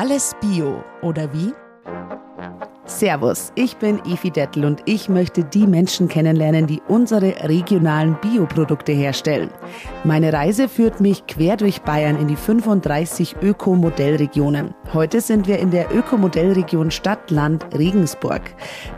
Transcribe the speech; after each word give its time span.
Alles 0.00 0.32
Bio, 0.40 0.84
oder 1.02 1.28
wie? 1.32 1.52
Servus, 2.84 3.50
ich 3.56 3.76
bin 3.78 3.98
Evi 4.04 4.30
Dettel 4.30 4.64
und 4.64 4.80
ich 4.84 5.08
möchte 5.08 5.42
die 5.42 5.66
Menschen 5.66 6.06
kennenlernen, 6.06 6.68
die 6.68 6.80
unsere 6.86 7.34
regionalen 7.48 8.16
Bioprodukte 8.20 8.92
herstellen. 8.92 9.50
Meine 10.04 10.32
Reise 10.32 10.68
führt 10.68 11.00
mich 11.00 11.26
quer 11.26 11.56
durch 11.56 11.82
Bayern 11.82 12.16
in 12.16 12.28
die 12.28 12.36
35 12.36 13.42
Ökomodellregionen. 13.42 14.72
Heute 14.94 15.20
sind 15.20 15.46
wir 15.46 15.58
in 15.58 15.70
der 15.70 15.94
Ökomodellregion 15.94 16.90
Stadt-Land 16.90 17.76
Regensburg. 17.76 18.40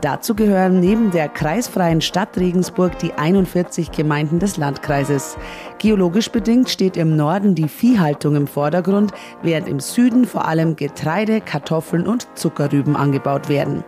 Dazu 0.01 0.37
gehören 0.37 0.79
neben 0.79 1.11
der 1.11 1.29
kreisfreien 1.29 2.01
Stadt 2.01 2.39
Regensburg 2.39 2.97
die 3.01 3.13
41 3.13 3.91
Gemeinden 3.91 4.39
des 4.39 4.57
Landkreises. 4.57 5.37
Geologisch 5.79 6.31
bedingt 6.31 6.71
steht 6.71 6.97
im 6.97 7.17
Norden 7.17 7.57
die 7.57 7.67
Viehhaltung 7.67 8.37
im 8.37 8.47
Vordergrund, 8.47 9.11
während 9.43 9.67
im 9.67 9.81
Süden 9.81 10.27
vor 10.27 10.47
allem 10.47 10.77
Getreide, 10.77 11.41
Kartoffeln 11.41 12.07
und 12.07 12.29
Zuckerrüben 12.39 12.95
angebaut 12.95 13.49
werden. 13.49 13.83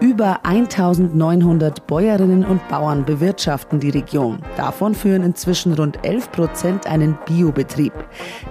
Über 0.00 0.44
1900 0.44 1.88
Bäuerinnen 1.88 2.44
und 2.44 2.66
Bauern 2.68 3.04
bewirtschaften 3.04 3.80
die 3.80 3.90
Region. 3.90 4.38
Davon 4.56 4.94
führen 4.94 5.24
inzwischen 5.24 5.72
rund 5.72 6.04
11 6.06 6.30
Prozent 6.30 6.86
einen 6.86 7.18
Biobetrieb. 7.26 7.92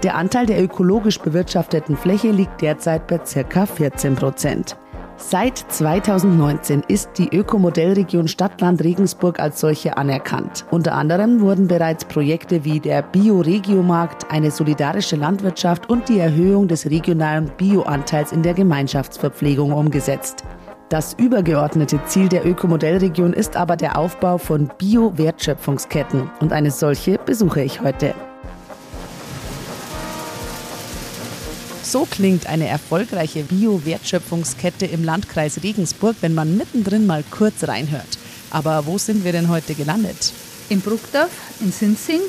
Der 0.03 0.15
Anteil 0.15 0.45
der 0.45 0.61
ökologisch 0.61 1.19
bewirtschafteten 1.19 1.95
Fläche 1.95 2.31
liegt 2.31 2.61
derzeit 2.61 3.07
bei 3.07 3.21
circa 3.25 3.65
14 3.65 4.15
Prozent. 4.15 4.75
Seit 5.15 5.57
2019 5.57 6.83
ist 6.87 7.11
die 7.17 7.29
Ökomodellregion 7.29 8.27
Stadtland 8.27 8.83
Regensburg 8.83 9.39
als 9.39 9.61
solche 9.61 9.97
anerkannt. 9.97 10.65
Unter 10.69 10.93
anderem 10.93 11.39
wurden 11.39 11.67
bereits 11.67 12.05
Projekte 12.05 12.65
wie 12.65 12.81
der 12.81 13.01
Bio-Regiomarkt, 13.01 14.29
eine 14.29 14.51
solidarische 14.51 15.15
Landwirtschaft 15.15 15.89
und 15.89 16.09
die 16.09 16.19
Erhöhung 16.19 16.67
des 16.67 16.89
regionalen 16.89 17.49
Bioanteils 17.57 18.31
in 18.33 18.43
der 18.43 18.53
Gemeinschaftsverpflegung 18.53 19.71
umgesetzt. 19.71 20.43
Das 20.89 21.15
übergeordnete 21.15 21.99
Ziel 22.05 22.29
der 22.29 22.45
Ökomodellregion 22.45 23.33
ist 23.33 23.57
aber 23.57 23.75
der 23.75 23.97
Aufbau 23.97 24.37
von 24.37 24.71
Bio-Wertschöpfungsketten 24.77 26.29
und 26.39 26.53
eine 26.53 26.71
solche 26.71 27.17
besuche 27.17 27.61
ich 27.61 27.81
heute. 27.81 28.15
So 31.83 32.07
klingt 32.09 32.47
eine 32.47 32.67
erfolgreiche 32.67 33.43
Bio-Wertschöpfungskette 33.43 34.85
im 34.85 35.03
Landkreis 35.03 35.61
Regensburg, 35.61 36.15
wenn 36.21 36.33
man 36.33 36.55
mittendrin 36.55 37.05
mal 37.05 37.25
kurz 37.31 37.67
reinhört. 37.67 38.17
Aber 38.49 38.85
wo 38.85 38.97
sind 38.97 39.25
wir 39.25 39.33
denn 39.33 39.49
heute 39.49 39.73
gelandet? 39.73 40.31
In 40.69 40.79
Bruckdorf, 40.79 41.31
in 41.59 41.73
Sinzing, 41.73 42.21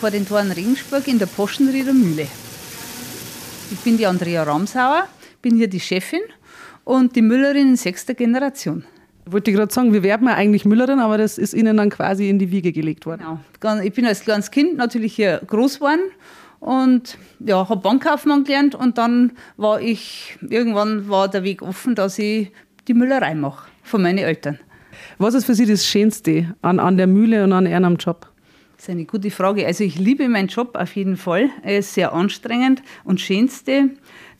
vor 0.00 0.10
den 0.10 0.26
Toren 0.26 0.50
Regensburg 0.50 1.06
in 1.06 1.20
der 1.20 1.26
Poschenrieder 1.26 1.92
Mühle. 1.92 2.26
Ich 3.70 3.78
bin 3.78 3.96
die 3.96 4.06
Andrea 4.06 4.42
Ramsauer, 4.42 5.06
bin 5.40 5.56
hier 5.56 5.68
die 5.68 5.78
Chefin 5.78 6.22
und 6.84 7.16
die 7.16 7.22
Müllerin 7.22 7.70
in 7.70 7.76
sechster 7.76 8.14
Generation. 8.14 8.84
Ich 9.24 9.32
wollte 9.32 9.52
gerade 9.52 9.72
sagen, 9.72 9.92
wir 9.92 10.02
werden 10.02 10.26
ja 10.26 10.34
eigentlich 10.34 10.64
Müllerin, 10.64 10.98
aber 10.98 11.16
das 11.16 11.38
ist 11.38 11.54
Ihnen 11.54 11.76
dann 11.76 11.90
quasi 11.90 12.28
in 12.28 12.38
die 12.38 12.50
Wiege 12.50 12.72
gelegt 12.72 13.06
worden. 13.06 13.22
Genau. 13.60 13.80
Ich 13.80 13.92
bin 13.92 14.04
als 14.04 14.20
kleines 14.20 14.50
Kind 14.50 14.76
natürlich 14.76 15.14
hier 15.14 15.40
groß 15.46 15.76
geworden 15.76 16.00
und 16.58 17.18
ja, 17.38 17.68
habe 17.68 17.80
Bankkaufmann 17.80 18.44
gelernt 18.44 18.74
und 18.74 18.98
dann 18.98 19.32
war 19.56 19.80
ich, 19.80 20.36
irgendwann 20.48 21.08
war 21.08 21.28
der 21.28 21.44
Weg 21.44 21.62
offen, 21.62 21.94
dass 21.94 22.18
ich 22.18 22.50
die 22.88 22.94
Müllerei 22.94 23.34
mache 23.34 23.68
von 23.84 24.02
meinen 24.02 24.18
Eltern. 24.18 24.58
Was 25.18 25.34
ist 25.34 25.44
für 25.44 25.54
Sie 25.54 25.66
das 25.66 25.86
Schönste 25.86 26.54
an, 26.62 26.80
an 26.80 26.96
der 26.96 27.06
Mühle 27.06 27.44
und 27.44 27.52
an 27.52 27.66
Ihrem 27.66 27.96
Job? 27.96 28.28
Das 28.76 28.88
ist 28.88 28.90
eine 28.90 29.04
gute 29.04 29.30
Frage. 29.30 29.64
Also 29.66 29.84
ich 29.84 29.98
liebe 29.98 30.28
meinen 30.28 30.48
Job 30.48 30.74
auf 30.74 30.96
jeden 30.96 31.16
Fall. 31.16 31.50
Er 31.62 31.78
ist 31.78 31.94
sehr 31.94 32.12
anstrengend 32.12 32.82
und 33.04 33.20
Schönste, 33.20 33.90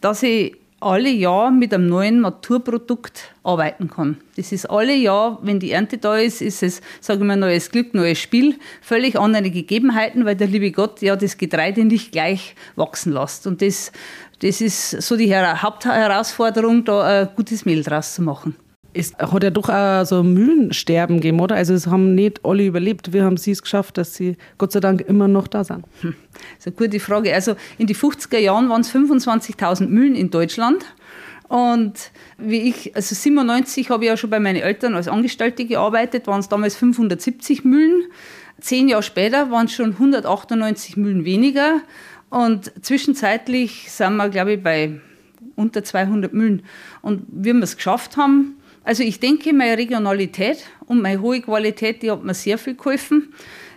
dass 0.00 0.24
ich 0.24 0.56
alle 0.83 1.11
Jahr 1.11 1.50
mit 1.50 1.72
einem 1.72 1.88
neuen 1.88 2.20
Naturprodukt 2.20 3.32
arbeiten 3.43 3.88
kann. 3.88 4.19
Das 4.37 4.53
ist 4.53 4.70
alle 4.70 4.94
Jahr, 4.94 5.38
wenn 5.43 5.60
die 5.60 5.72
Ernte 5.72 5.98
da 5.98 6.16
ist, 6.16 6.41
ist 6.41 6.62
es, 6.62 6.81
sage 7.00 7.20
ich 7.20 7.26
mal, 7.26 7.37
neues 7.37 7.70
Glück, 7.70 7.94
neues 7.94 8.19
Spiel, 8.19 8.59
völlig 8.81 9.19
andere 9.19 9.50
Gegebenheiten, 9.50 10.25
weil 10.25 10.37
der 10.37 10.47
liebe 10.47 10.70
Gott 10.70 11.03
ja 11.03 11.16
das 11.16 11.38
Getreide 11.38 11.84
nicht 11.84 12.12
gleich 12.12 12.54
wachsen 12.76 13.12
lässt. 13.12 13.47
Und 13.47 13.62
das, 13.62 13.93
das 14.41 14.60
ist 14.60 14.91
so 15.03 15.16
die 15.16 15.34
Hauptherausforderung, 15.34 16.84
da 16.84 17.22
ein 17.22 17.28
gutes 17.37 17.64
Mehl 17.64 17.82
draus 17.82 18.14
zu 18.14 18.22
machen. 18.22 18.56
Es 18.94 19.14
hat 19.16 19.42
ja 19.42 19.50
doch 19.50 19.69
auch 19.69 20.04
so 20.04 20.22
Mühlensterben 20.22 21.16
gegeben, 21.16 21.41
oder? 21.41 21.56
Also 21.56 21.72
es 21.72 21.86
haben 21.86 22.14
nicht 22.14 22.44
alle 22.44 22.66
überlebt. 22.66 23.12
Wie 23.12 23.22
haben 23.22 23.36
Sie 23.36 23.50
es 23.50 23.62
geschafft, 23.62 23.97
dass 23.97 24.14
Sie 24.14 24.36
Gott 24.58 24.72
sei 24.72 24.80
Dank 24.80 25.00
immer 25.00 25.28
noch 25.28 25.47
da 25.47 25.64
sind? 25.64 25.84
Hm. 26.03 26.14
Das 26.32 26.66
ist 26.66 26.66
eine 26.66 26.88
gute 26.88 27.00
Frage. 27.00 27.32
Also 27.34 27.54
in 27.78 27.86
den 27.86 27.97
50er 27.97 28.38
Jahren 28.38 28.69
waren 28.69 28.82
es 28.82 28.94
25.000 28.94 29.86
Mühlen 29.86 30.14
in 30.14 30.31
Deutschland. 30.31 30.84
Und 31.48 32.12
wie 32.38 32.69
ich, 32.69 32.97
also 32.97 33.14
97 33.14 33.91
habe 33.91 34.04
ich 34.04 34.08
ja 34.08 34.16
schon 34.16 34.31
bei 34.31 34.41
meinen 34.41 34.62
Eltern 34.62 34.94
als 34.94 35.08
Angestellte 35.08 35.66
gearbeitet, 35.66 36.26
waren 36.26 36.41
es 36.41 36.48
damals 36.48 36.76
570 36.76 37.64
Mühlen. 37.64 38.04
Zehn 38.60 38.88
Jahre 38.88 39.02
später 39.02 39.50
waren 39.50 39.66
es 39.66 39.72
schon 39.72 39.92
198 39.92 40.97
Mühlen 40.97 41.25
weniger. 41.25 41.81
Und 42.31 42.72
zwischenzeitlich 42.82 43.91
sind 43.91 44.16
wir, 44.16 44.31
glaube 44.31 44.54
ich, 44.54 44.62
bei 44.62 45.00
unter 45.56 45.84
200 45.84 46.32
Mühlen. 46.32 46.62
Und 47.02 47.25
wie 47.28 47.52
wir 47.52 47.62
es 47.62 47.76
geschafft 47.76 48.16
haben, 48.16 48.56
also 48.84 49.03
ich 49.03 49.20
denke, 49.20 49.53
meine 49.53 49.78
Regionalität 49.78 50.65
und 50.87 51.00
meine 51.00 51.20
hohe 51.20 51.41
Qualität, 51.41 52.03
die 52.03 52.10
hat 52.10 52.25
mir 52.25 52.34
sehr 52.34 52.59
viel 52.59 52.75
geholfen. 52.75 53.32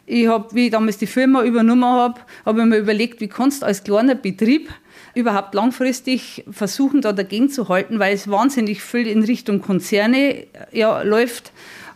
Ich 0.08 0.28
habe, 0.28 0.54
wie 0.54 0.66
ich 0.66 0.72
damals 0.72 0.98
die 0.98 1.08
Firma 1.08 1.44
übernommen 1.44 1.86
habe, 1.86 2.20
habe 2.46 2.62
ich 2.62 2.68
mir 2.68 2.78
überlegt, 2.78 3.22
wie 3.22 3.28
kannst 3.28 3.62
du 3.62 3.66
als 3.66 3.84
kleiner 3.84 4.16
Betrieb 4.16 4.70
überhaupt 5.16 5.56
langfristig 5.56 6.44
versuchen, 6.50 7.02
da 7.02 7.14
dagegen 7.14 7.50
zu 7.50 7.70
halten, 7.70 8.00
weil 8.00 8.14
es 8.14 8.30
wahnsinnig 8.30 8.82
viel 8.82 9.08
in 9.08 9.24
Richtung 9.24 9.62
Konzerne 9.62 10.46
ja, 10.72 11.02
läuft. 11.02 11.52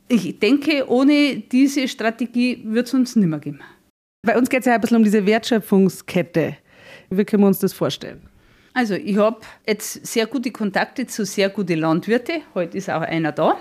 Ich 0.08 0.40
denke, 0.40 0.90
ohne 0.90 1.38
diese 1.52 1.88
Strategie 1.88 2.64
wird 2.66 2.88
es 2.88 2.94
uns 2.94 3.16
nicht 3.16 3.28
mehr 3.28 3.40
geben. 3.40 3.60
Bei 4.26 4.38
uns 4.38 4.50
geht 4.50 4.62
es 4.62 4.66
ja 4.66 4.74
ein 4.74 4.82
bisschen 4.82 4.98
um 4.98 5.04
diese 5.04 5.26
Wertschöpfungskette. 5.26 6.58
Wie 7.10 7.26
können 7.26 7.44
wir 7.44 7.48
uns 7.48 7.60
das 7.60 7.74
vorstellen? 7.74 8.29
Also 8.80 8.94
ich 8.94 9.18
habe 9.18 9.42
jetzt 9.68 10.08
sehr 10.08 10.26
gute 10.26 10.52
Kontakte 10.52 11.06
zu 11.06 11.26
sehr 11.26 11.50
guten 11.50 11.80
Landwirten. 11.80 12.44
Heute 12.56 12.78
ist 12.78 12.90
auch 12.90 13.02
einer 13.02 13.34
da. 13.34 13.58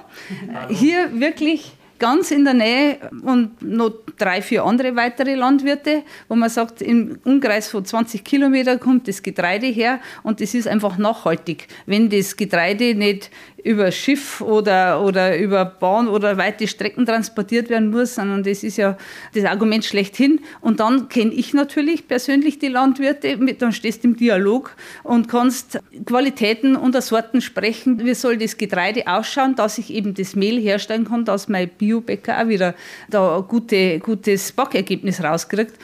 Hier 0.69 1.19
wirklich 1.19 1.73
ganz 1.99 2.31
in 2.31 2.45
der 2.45 2.55
Nähe 2.55 2.99
und 3.25 3.61
noch 3.61 3.91
drei, 4.17 4.43
vier 4.43 4.63
andere 4.63 4.95
weitere 4.95 5.35
Landwirte, 5.35 6.05
wo 6.29 6.37
man 6.37 6.49
sagt, 6.49 6.83
im 6.83 7.19
Umkreis 7.25 7.69
von 7.69 7.85
20 7.85 8.23
Kilometern 8.23 8.79
kommt 8.79 9.09
das 9.09 9.25
Getreide 9.25 9.67
her 9.67 9.99
und 10.23 10.41
das 10.41 10.55
ist 10.55 10.69
einfach 10.69 10.99
nachhaltig. 10.99 11.67
Wenn 11.87 12.09
das 12.11 12.37
Getreide 12.37 12.95
nicht 12.95 13.33
über 13.65 13.91
Schiff 13.91 14.41
oder, 14.41 15.03
oder 15.03 15.37
über 15.39 15.65
Bahn 15.65 16.09
oder 16.09 16.37
weite 16.37 16.69
Strecken 16.69 17.07
transportiert 17.07 17.69
werden 17.69 17.91
muss, 17.91 18.15
sondern 18.15 18.43
das 18.43 18.63
ist 18.63 18.77
ja 18.77 18.97
das 19.35 19.45
Argument 19.45 19.85
schlechthin. 19.85 20.41
Und 20.61 20.81
dann 20.81 21.09
kenne 21.09 21.33
ich 21.33 21.55
natürlich 21.55 22.09
persönlich 22.09 22.59
die 22.59 22.69
Landwirte, 22.69 23.37
dann 23.37 23.73
stehst 23.73 24.05
du 24.05 24.09
im 24.09 24.17
Dialog 24.17 24.75
und 25.03 25.29
kannst 25.29 25.81
Qualitäten 26.07 26.77
und 26.77 27.01
Sorten 27.03 27.41
sprechen. 27.41 28.05
Wie 28.05 28.15
soll 28.15 28.37
das 28.37 28.57
Getreide 28.57 29.07
ausschauen, 29.07 29.55
dass 29.55 29.79
ich 29.79 29.93
eben 29.93 30.15
das 30.15 30.37
Mehl 30.37 30.61
herstellen 30.61 31.07
kann, 31.07 31.25
dass 31.25 31.49
mein 31.49 31.69
Biobäcker 31.69 32.43
auch 32.43 32.49
wieder 32.49 32.75
da 33.11 33.39
ein 33.39 33.49
gute, 33.49 33.99
gutes 33.99 34.53
Backergebnis 34.53 35.23
rauskriegt. 35.23 35.75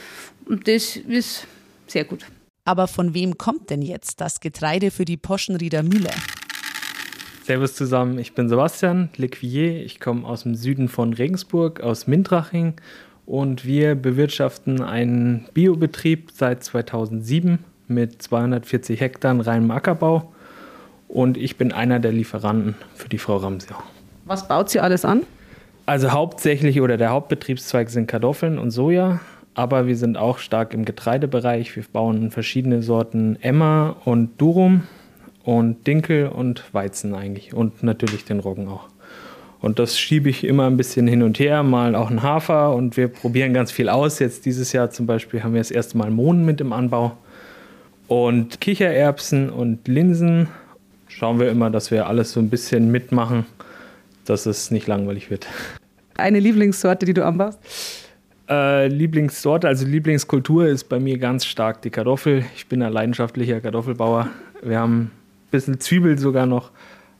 Und 0.47 0.69
das 0.69 0.97
ist 0.97 1.47
sehr 1.87 2.05
gut. 2.05 2.27
Aber 2.65 2.89
von 2.89 3.15
wem 3.15 3.37
kommt 3.37 3.71
denn 3.71 3.83
jetzt 3.83 4.21
das 4.21 4.41
Getreide 4.41 4.91
für 4.91 5.05
die 5.05 5.17
Poschenrieder 5.17 5.83
Mühle? 5.83 6.11
Servus 7.45 7.75
zusammen, 7.75 8.19
ich 8.19 8.33
bin 8.33 8.49
Sebastian 8.49 9.11
Lequier. 9.19 9.85
Ich 9.85 10.01
komme 10.01 10.27
aus 10.27 10.45
dem 10.45 10.55
Süden 10.55 10.89
von 10.89 11.13
Regensburg, 11.13 11.83
aus 11.83 12.07
Mintraching. 12.07 12.73
Und 13.27 13.67
wir 13.67 13.97
bewirtschaften 13.97 14.81
einen 14.81 15.45
Biobetrieb 15.53 16.31
seit 16.33 16.65
2007 16.65 17.59
mit 17.87 18.23
240 18.23 18.99
Hektar 18.99 19.47
reinem 19.47 19.71
Ackerbau. 19.73 20.33
Und 21.07 21.37
ich 21.37 21.59
bin 21.59 21.71
einer 21.71 22.01
der 22.01 22.13
Lieferanten 22.13 22.77
für 22.95 23.11
die 23.11 23.19
Frau 23.19 23.37
Ramsau. 23.37 23.77
Was 24.25 24.49
baut 24.49 24.71
sie 24.71 24.81
alles 24.81 25.05
an? 25.05 25.25
Also 25.85 26.13
hauptsächlich 26.13 26.81
oder 26.81 26.97
der 26.97 27.11
Hauptbetriebszweig 27.11 27.91
sind 27.91 28.07
Kartoffeln 28.07 28.57
und 28.59 28.71
Soja. 28.71 29.21
Aber 29.53 29.87
wir 29.87 29.99
sind 29.99 30.17
auch 30.17 30.39
stark 30.39 30.73
im 30.73 30.87
Getreidebereich. 30.87 31.77
Wir 31.77 31.85
bauen 31.93 32.31
verschiedene 32.31 32.81
Sorten 32.81 33.37
Emma 33.43 33.97
und 34.07 34.41
Durum 34.41 34.85
und 35.45 35.87
Dinkel 35.87 36.29
und 36.29 36.65
Weizen 36.73 37.15
eigentlich 37.15 37.55
und 37.55 37.83
natürlich 37.83 38.25
den 38.25 38.41
Roggen 38.41 38.69
auch. 38.69 38.89
Und 39.61 39.79
das 39.79 39.99
schiebe 39.99 40.29
ich 40.29 40.45
immer 40.45 40.67
ein 40.67 40.77
bisschen 40.77 41.07
hin 41.07 41.23
und 41.23 41.39
her, 41.39 41.63
mal 41.63 41.95
auch 41.95 42.11
einen 42.11 42.23
Hafer 42.23 42.75
und 42.75 42.97
wir 42.97 43.09
probieren 43.09 43.55
ganz 43.55 43.71
viel 43.71 43.89
aus. 43.89 44.19
Jetzt 44.19 44.45
dieses 44.45 44.73
Jahr 44.73 44.91
zum 44.91 45.07
Beispiel 45.07 45.43
haben 45.43 45.55
wir 45.55 45.61
das 45.61 45.71
erste 45.71 45.97
Mal 45.97 46.11
Mohn 46.11 46.45
mit 46.45 46.61
im 46.61 46.73
Anbau 46.73 47.17
und 48.09 48.61
Kichererbsen 48.61 49.49
und 49.51 49.87
Linsen. 49.89 50.49
Schauen 51.09 51.39
wir 51.39 51.49
immer, 51.49 51.71
dass 51.71 51.91
wir 51.91 52.09
alles 52.09 52.33
so 52.33 52.41
ein 52.41 52.51
bisschen 52.51 52.91
mitmachen, 52.91 53.47
dass 54.25 54.47
es 54.47 54.71
nicht 54.71 54.87
langweilig 54.87 55.31
wird. 55.31 55.47
Eine 56.17 56.41
Lieblingssorte, 56.41 57.07
die 57.07 57.15
du 57.15 57.25
anbaust? 57.25 57.59
Äh, 58.49 58.89
Lieblingssorte, 58.89 59.67
also 59.67 59.87
Lieblingskultur 59.87 60.67
ist 60.67 60.85
bei 60.91 61.01
mir 61.01 61.17
ganz 61.17 61.47
stark 61.47 61.81
die 61.83 61.91
Kartoffel. 61.91 62.45
Ich 62.55 62.67
bin 62.67 62.83
ein 62.83 62.93
leidenschaftlicher 62.93 63.61
Kartoffelbauer. 63.63 64.29
Wir 64.63 64.79
haben 64.79 65.11
bisschen 65.55 65.81
Zwiebel 65.81 66.19
sogar 66.19 66.47
noch. 66.47 66.71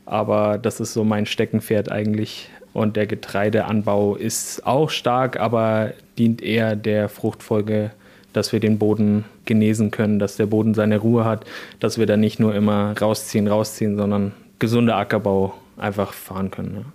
Aber 0.05 0.57
das 0.57 0.79
ist 0.79 0.93
so 0.93 1.03
mein 1.03 1.25
Steckenpferd 1.25 1.91
eigentlich. 1.91 2.49
Und 2.73 2.95
der 2.97 3.07
Getreideanbau 3.07 4.15
ist 4.15 4.65
auch 4.67 4.89
stark, 4.89 5.39
aber 5.39 5.93
dient 6.17 6.41
eher 6.41 6.75
der 6.75 7.09
Fruchtfolge, 7.09 7.91
dass 8.33 8.51
wir 8.51 8.59
den 8.59 8.77
Boden 8.77 9.23
genesen 9.45 9.91
können, 9.91 10.19
dass 10.19 10.35
der 10.35 10.45
Boden 10.45 10.73
seine 10.73 10.97
Ruhe 10.97 11.23
hat, 11.23 11.45
dass 11.79 11.97
wir 11.97 12.05
da 12.05 12.17
nicht 12.17 12.39
nur 12.39 12.53
immer 12.53 12.93
rausziehen, 12.99 13.47
rausziehen, 13.47 13.95
sondern 13.95 14.33
gesunder 14.59 14.97
Ackerbau 14.97 15.53
einfach 15.77 16.11
fahren 16.11 16.51
können. 16.51 16.75
Ja. 16.75 16.85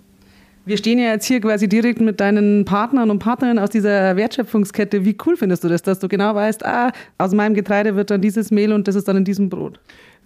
Wir 0.63 0.77
stehen 0.77 0.99
ja 0.99 1.13
jetzt 1.13 1.25
hier 1.25 1.41
quasi 1.41 1.67
direkt 1.67 1.99
mit 1.99 2.19
deinen 2.19 2.65
Partnern 2.65 3.09
und 3.09 3.17
Partnerinnen 3.17 3.57
aus 3.57 3.71
dieser 3.71 4.15
Wertschöpfungskette. 4.15 5.03
Wie 5.03 5.17
cool 5.25 5.35
findest 5.35 5.63
du 5.63 5.69
das, 5.69 5.81
dass 5.81 5.97
du 5.97 6.07
genau 6.07 6.35
weißt, 6.35 6.63
ah, 6.63 6.91
aus 7.17 7.33
meinem 7.33 7.55
Getreide 7.55 7.95
wird 7.95 8.11
dann 8.11 8.21
dieses 8.21 8.51
Mehl 8.51 8.71
und 8.71 8.87
das 8.87 8.93
ist 8.93 9.07
dann 9.07 9.17
in 9.17 9.25
diesem 9.25 9.49
Brot? 9.49 9.79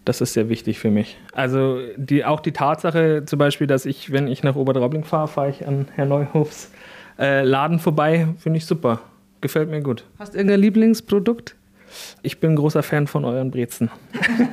Das 0.06 0.22
ist 0.22 0.34
sehr 0.34 0.50
wichtig 0.50 0.80
für 0.80 0.92
mich. 0.92 1.18
Also 1.34 1.80
die, 1.98 2.24
auch 2.24 2.40
die 2.40 2.52
Tatsache 2.52 3.24
zum 3.26 3.40
Beispiel, 3.40 3.66
dass 3.66 3.88
ich, 3.88 4.12
wenn 4.12 4.28
ich 4.28 4.44
nach 4.44 4.56
Oberdraubling 4.56 5.04
fahre, 5.04 5.28
fahre 5.28 5.50
ich 5.50 5.68
an 5.68 5.88
Herr 5.96 6.06
Neuhofs 6.06 6.72
äh, 7.18 7.44
Laden 7.44 7.80
vorbei, 7.80 8.28
finde 8.38 8.58
ich 8.58 8.66
super. 8.66 9.02
Gefällt 9.42 9.70
mir 9.70 9.82
gut. 9.82 10.06
Hast 10.20 10.34
du 10.34 10.38
irgendein 10.38 10.62
Lieblingsprodukt? 10.62 11.56
Ich 12.22 12.40
bin 12.40 12.52
ein 12.52 12.56
großer 12.56 12.84
Fan 12.84 13.08
von 13.08 13.26
euren 13.26 13.52
Brezen. 13.52 13.90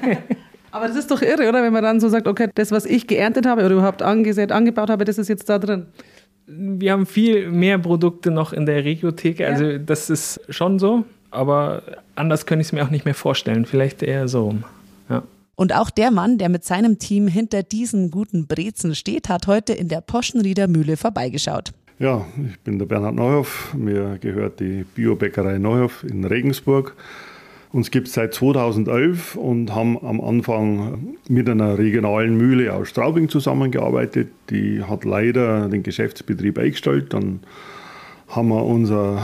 Aber 0.71 0.89
das 0.89 0.97
ist 0.97 1.11
doch 1.11 1.21
irre, 1.21 1.49
oder? 1.49 1.63
Wenn 1.63 1.73
man 1.73 1.83
dann 1.83 2.01
so 2.01 2.09
sagt, 2.09 2.27
okay, 2.27 2.49
das, 2.55 2.73
was 2.73 2.87
ich 2.87 3.07
geerntet 3.07 3.47
habe 3.47 3.65
oder 3.65 3.75
überhaupt 3.75 4.03
angesät, 4.03 4.53
angebaut 4.53 4.89
habe, 4.89 5.05
das 5.05 5.19
ist 5.19 5.29
jetzt 5.29 5.49
da 5.49 5.59
drin. 5.59 5.87
Wir 6.47 6.93
haben 6.93 7.07
viel 7.07 7.51
mehr 7.51 7.79
Produkte 7.79 8.31
noch 8.31 8.53
in 8.53 8.65
der 8.65 8.85
Regiotheke. 8.85 9.47
Also 9.47 9.65
ja. 9.65 9.79
das 9.79 10.09
ist 10.09 10.41
schon 10.49 10.79
so, 10.79 11.05
aber 11.31 11.83
anders 12.17 12.47
könnte 12.47 12.63
ich 12.63 12.69
es 12.69 12.73
mir 12.73 12.85
auch 12.85 12.91
nicht 12.91 13.05
mehr 13.05 13.15
vorstellen. 13.15 13.67
Vielleicht 13.67 14.03
eher 14.03 14.29
so. 14.29 14.55
Und 15.55 15.75
auch 15.75 15.91
der 15.91 16.11
Mann, 16.11 16.39
der 16.39 16.49
mit 16.49 16.65
seinem 16.65 16.99
Team 16.99 17.29
hinter 17.29 17.63
diesen 17.63 18.11
guten 18.11 18.47
Brezen 18.47 18.95
steht, 18.95 19.29
hat 19.29 19.47
heute 19.47 19.73
in 19.73 19.89
der 19.89 20.01
Poschenrieder 20.01 20.67
Mühle 20.67 20.97
vorbeigeschaut. 20.97 21.73
Ja, 21.99 22.27
ich 22.51 22.59
bin 22.61 22.79
der 22.79 22.87
Bernhard 22.87 23.15
Neuhoff. 23.15 23.75
Mir 23.75 24.19
gehört 24.21 24.61
die 24.61 24.85
Biobäckerei 24.95 25.59
Neuhoff 25.59 26.05
in 26.05 26.25
Regensburg. 26.25 26.97
Uns 27.71 27.91
gibt 27.91 28.09
es 28.09 28.15
seit 28.15 28.35
2011 28.35 29.37
und 29.37 29.75
haben 29.75 29.99
am 30.05 30.21
Anfang 30.21 31.17
mit 31.29 31.49
einer 31.49 31.79
regionalen 31.79 32.37
Mühle 32.37 32.73
aus 32.75 32.89
Straubing 32.89 33.29
zusammengearbeitet. 33.29 34.29
Die 34.51 34.83
hat 34.83 35.05
leider 35.05 35.69
den 35.69 35.83
Geschäftsbetrieb 35.83 36.59
eingestellt. 36.59 37.15
Dann 37.15 37.41
haben 38.33 38.49
wir 38.49 38.65
unser 38.65 39.23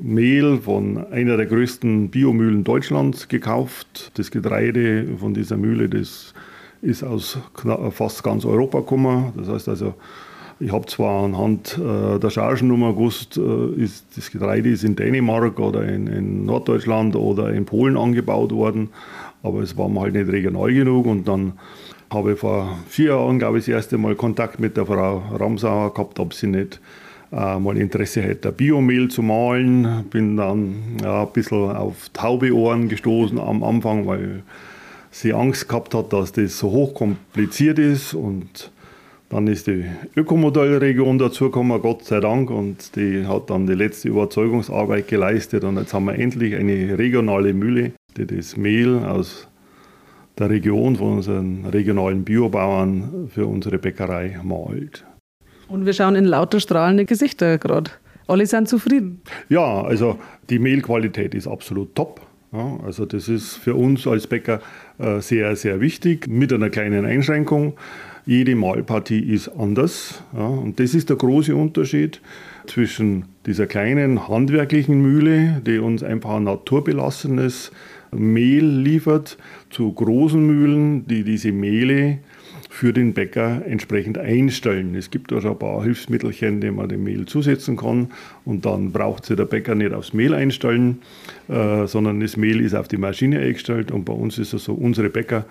Mehl 0.00 0.58
von 0.58 1.04
einer 1.10 1.36
der 1.36 1.46
größten 1.46 2.10
Biomühlen 2.10 2.62
Deutschlands 2.62 3.26
gekauft. 3.26 4.12
Das 4.14 4.30
Getreide 4.30 5.04
von 5.18 5.34
dieser 5.34 5.56
Mühle, 5.56 5.88
das 5.88 6.32
ist 6.80 7.02
aus 7.02 7.38
fast 7.90 8.22
ganz 8.22 8.44
Europa 8.44 8.80
gekommen. 8.80 9.32
Das 9.36 9.48
heißt 9.48 9.68
also, 9.68 9.94
ich 10.60 10.70
habe 10.70 10.86
zwar 10.86 11.24
anhand 11.24 11.76
äh, 11.76 12.20
der 12.20 12.30
Chargennummer 12.30 12.92
gewusst, 12.92 13.36
äh, 13.36 13.82
ist, 13.82 14.16
das 14.16 14.30
Getreide 14.30 14.70
ist 14.70 14.84
in 14.84 14.94
Dänemark 14.94 15.58
oder 15.58 15.82
in, 15.82 16.06
in, 16.06 16.46
Norddeutschland 16.46 17.16
oder 17.16 17.52
in 17.52 17.64
Polen 17.66 17.96
angebaut 17.96 18.52
worden, 18.52 18.90
aber 19.42 19.60
es 19.60 19.76
war 19.76 19.88
mir 19.88 20.00
halt 20.00 20.14
nicht 20.14 20.30
regional 20.30 20.72
genug 20.72 21.06
und 21.06 21.26
dann 21.26 21.54
habe 22.10 22.32
ich 22.32 22.38
vor 22.38 22.78
vier 22.88 23.08
Jahren, 23.08 23.40
glaube 23.40 23.58
ich, 23.58 23.66
das 23.66 23.74
erste 23.74 23.98
Mal 23.98 24.14
Kontakt 24.14 24.60
mit 24.60 24.76
der 24.76 24.86
Frau 24.86 25.24
Ramsauer 25.32 25.92
gehabt, 25.92 26.20
ob 26.20 26.32
sie 26.32 26.46
nicht 26.46 26.80
äh, 27.32 27.58
mal 27.58 27.76
Interesse 27.76 28.22
hätte, 28.22 28.52
Biomehl 28.52 29.08
zu 29.08 29.22
malen. 29.22 30.04
Bin 30.10 30.36
dann 30.36 30.98
ja, 31.02 31.22
ein 31.22 31.32
bisschen 31.32 31.70
auf 31.70 32.08
taube 32.12 32.54
Ohren 32.54 32.88
gestoßen 32.88 33.38
am 33.38 33.62
Anfang, 33.62 34.06
weil 34.06 34.42
sie 35.10 35.32
Angst 35.32 35.68
gehabt 35.68 35.94
hat, 35.94 36.12
dass 36.12 36.32
das 36.32 36.58
so 36.58 36.70
hochkompliziert 36.70 37.78
ist 37.78 38.14
und 38.14 38.70
dann 39.28 39.48
ist 39.48 39.66
die 39.66 39.84
Ökomodellregion 40.14 41.18
dazugekommen, 41.18 41.80
Gott 41.82 42.04
sei 42.04 42.20
Dank, 42.20 42.48
und 42.48 42.94
die 42.94 43.26
hat 43.26 43.50
dann 43.50 43.66
die 43.66 43.74
letzte 43.74 44.08
Überzeugungsarbeit 44.08 45.08
geleistet. 45.08 45.64
Und 45.64 45.78
jetzt 45.78 45.92
haben 45.92 46.04
wir 46.04 46.14
endlich 46.14 46.54
eine 46.54 46.96
regionale 46.96 47.52
Mühle, 47.52 47.92
die 48.16 48.26
das 48.26 48.56
Mehl 48.56 48.98
aus 49.00 49.48
der 50.38 50.50
Region 50.50 50.94
von 50.96 51.14
unseren 51.14 51.64
regionalen 51.64 52.22
Biobauern 52.22 53.28
für 53.34 53.46
unsere 53.46 53.78
Bäckerei 53.78 54.38
malt. 54.44 55.04
Und 55.68 55.86
wir 55.86 55.92
schauen 55.92 56.14
in 56.14 56.24
lauter 56.24 56.60
strahlende 56.60 57.04
Gesichter 57.04 57.58
gerade. 57.58 57.90
Alle 58.28 58.46
sind 58.46 58.68
zufrieden. 58.68 59.20
Ja, 59.48 59.82
also 59.82 60.18
die 60.50 60.58
Mehlqualität 60.58 61.34
ist 61.34 61.46
absolut 61.46 61.94
top. 61.94 62.20
Ja, 62.52 62.78
also 62.84 63.06
das 63.06 63.28
ist 63.28 63.56
für 63.56 63.74
uns 63.74 64.06
als 64.06 64.26
Bäcker 64.26 64.60
äh, 64.98 65.20
sehr, 65.20 65.54
sehr 65.56 65.80
wichtig, 65.80 66.28
mit 66.28 66.52
einer 66.52 66.70
kleinen 66.70 67.04
Einschränkung. 67.04 67.74
Jede 68.24 68.56
Mahlpartie 68.56 69.20
ist 69.20 69.48
anders. 69.48 70.22
Ja, 70.36 70.46
und 70.46 70.80
das 70.80 70.94
ist 70.94 71.10
der 71.10 71.16
große 71.16 71.54
Unterschied 71.54 72.20
zwischen 72.66 73.26
dieser 73.46 73.66
kleinen 73.66 74.28
handwerklichen 74.28 75.00
Mühle, 75.00 75.62
die 75.64 75.78
uns 75.78 76.02
einfach 76.02 76.36
ein 76.36 76.44
naturbelassenes 76.44 77.70
Mehl 78.10 78.64
liefert, 78.64 79.38
zu 79.70 79.92
großen 79.92 80.44
Mühlen, 80.44 81.06
die 81.06 81.22
diese 81.22 81.52
Mehle 81.52 82.18
für 82.68 82.92
den 82.92 83.14
Bäcker 83.14 83.62
entsprechend 83.66 84.18
einstellen. 84.18 84.94
Es 84.94 85.10
gibt 85.10 85.32
also 85.32 85.50
ein 85.50 85.58
paar 85.58 85.82
Hilfsmittelchen, 85.82 86.60
die 86.60 86.70
man 86.70 86.88
dem 86.88 87.04
Mehl 87.04 87.26
zusetzen 87.26 87.76
kann 87.76 88.08
und 88.44 88.66
dann 88.66 88.92
braucht 88.92 89.24
sich 89.24 89.36
der 89.36 89.44
Bäcker 89.44 89.74
nicht 89.74 89.92
aufs 89.92 90.12
Mehl 90.12 90.34
einstellen, 90.34 90.98
äh, 91.48 91.86
sondern 91.86 92.20
das 92.20 92.36
Mehl 92.36 92.60
ist 92.60 92.74
auf 92.74 92.88
die 92.88 92.96
Maschine 92.96 93.40
eingestellt 93.40 93.90
und 93.90 94.04
bei 94.04 94.12
uns 94.12 94.38
ist 94.38 94.52
es 94.52 94.64
so, 94.64 94.74
unsere 94.74 95.10
Bäcker 95.10 95.46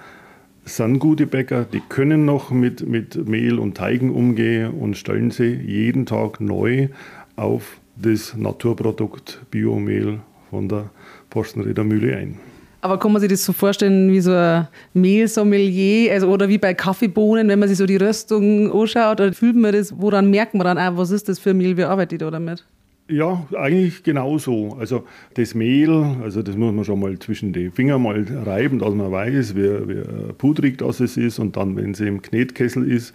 sind 0.65 0.99
gute 0.99 1.27
Bäcker, 1.27 1.63
die 1.63 1.81
können 1.89 2.25
noch 2.25 2.49
mit, 2.51 2.87
mit 2.87 3.27
Mehl 3.27 3.59
und 3.59 3.77
Teigen 3.77 4.09
umgehen 4.09 4.71
und 4.71 4.97
stellen 4.97 5.31
sie 5.31 5.53
jeden 5.53 6.05
Tag 6.05 6.41
neu 6.41 6.89
auf 7.35 7.77
das 7.95 8.35
Naturprodukt 8.35 9.41
Biomehl 9.51 10.19
von 10.49 10.67
der 10.67 10.89
Forstenrieder 11.29 11.83
Mühle 11.83 12.17
ein. 12.17 12.39
Aber 12.85 12.99
kann 12.99 13.11
man 13.11 13.19
sich 13.19 13.31
das 13.31 13.43
so 13.43 13.51
vorstellen 13.51 14.11
wie 14.11 14.21
so 14.21 14.31
ein 14.31 14.67
Mehlsommelier 14.93 16.13
also, 16.13 16.27
oder 16.27 16.47
wie 16.47 16.59
bei 16.59 16.75
Kaffeebohnen, 16.75 17.47
wenn 17.47 17.57
man 17.57 17.67
sich 17.67 17.79
so 17.79 17.87
die 17.87 17.95
Röstung 17.95 18.71
anschaut, 18.71 19.19
oder 19.19 19.33
fühlt 19.33 19.55
man 19.55 19.73
das, 19.73 19.99
woran 19.99 20.29
merkt 20.29 20.53
man 20.53 20.65
dann 20.65 20.77
auch, 20.77 20.95
was 20.95 21.09
ist 21.09 21.27
das 21.27 21.39
für 21.39 21.49
ein 21.49 21.57
Mehl, 21.57 21.77
wie 21.77 21.83
arbeitet 21.83 22.21
ihr 22.21 22.29
damit? 22.29 22.63
Ja, 23.07 23.45
eigentlich 23.55 24.01
genauso. 24.01 24.77
Also 24.79 25.03
das 25.35 25.53
Mehl, 25.53 25.91
also 26.23 26.41
das 26.41 26.55
muss 26.55 26.73
man 26.73 26.83
schon 26.85 26.99
mal 26.99 27.19
zwischen 27.19 27.53
die 27.53 27.69
Finger 27.69 27.99
mal 27.99 28.25
reiben, 28.45 28.79
dass 28.79 28.95
man 28.95 29.11
weiß, 29.11 29.55
wie, 29.55 29.61
wie 29.61 30.33
pudrig 30.33 30.79
das 30.79 31.01
ist. 31.01 31.37
Und 31.37 31.55
dann, 31.55 31.75
wenn 31.75 31.91
es 31.91 31.99
im 31.99 32.23
Knetkessel 32.23 32.89
ist 32.91 33.13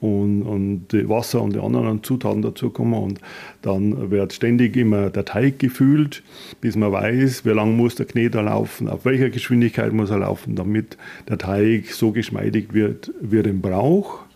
und, 0.00 0.42
und 0.42 0.92
Wasser 1.08 1.40
und 1.40 1.54
die 1.54 1.58
anderen 1.58 2.02
Zutaten 2.02 2.42
dazukommen 2.42 3.02
und 3.02 3.20
dann 3.62 4.10
wird 4.10 4.34
ständig 4.34 4.76
immer 4.76 5.08
der 5.08 5.24
Teig 5.24 5.58
gefühlt, 5.58 6.22
bis 6.60 6.76
man 6.76 6.92
weiß, 6.92 7.46
wie 7.46 7.50
lange 7.50 7.72
muss 7.72 7.94
der 7.94 8.04
Kneter 8.04 8.42
laufen, 8.42 8.88
auf 8.88 9.06
welcher 9.06 9.30
Geschwindigkeit 9.30 9.94
muss 9.94 10.10
er 10.10 10.18
laufen, 10.18 10.54
damit 10.54 10.98
der 11.30 11.38
Teig 11.38 11.92
so 11.92 12.12
geschmeidig 12.12 12.74
wird, 12.74 13.10
wie 13.22 13.38
er 13.38 13.46
ihn 13.46 13.62
braucht. 13.62 14.29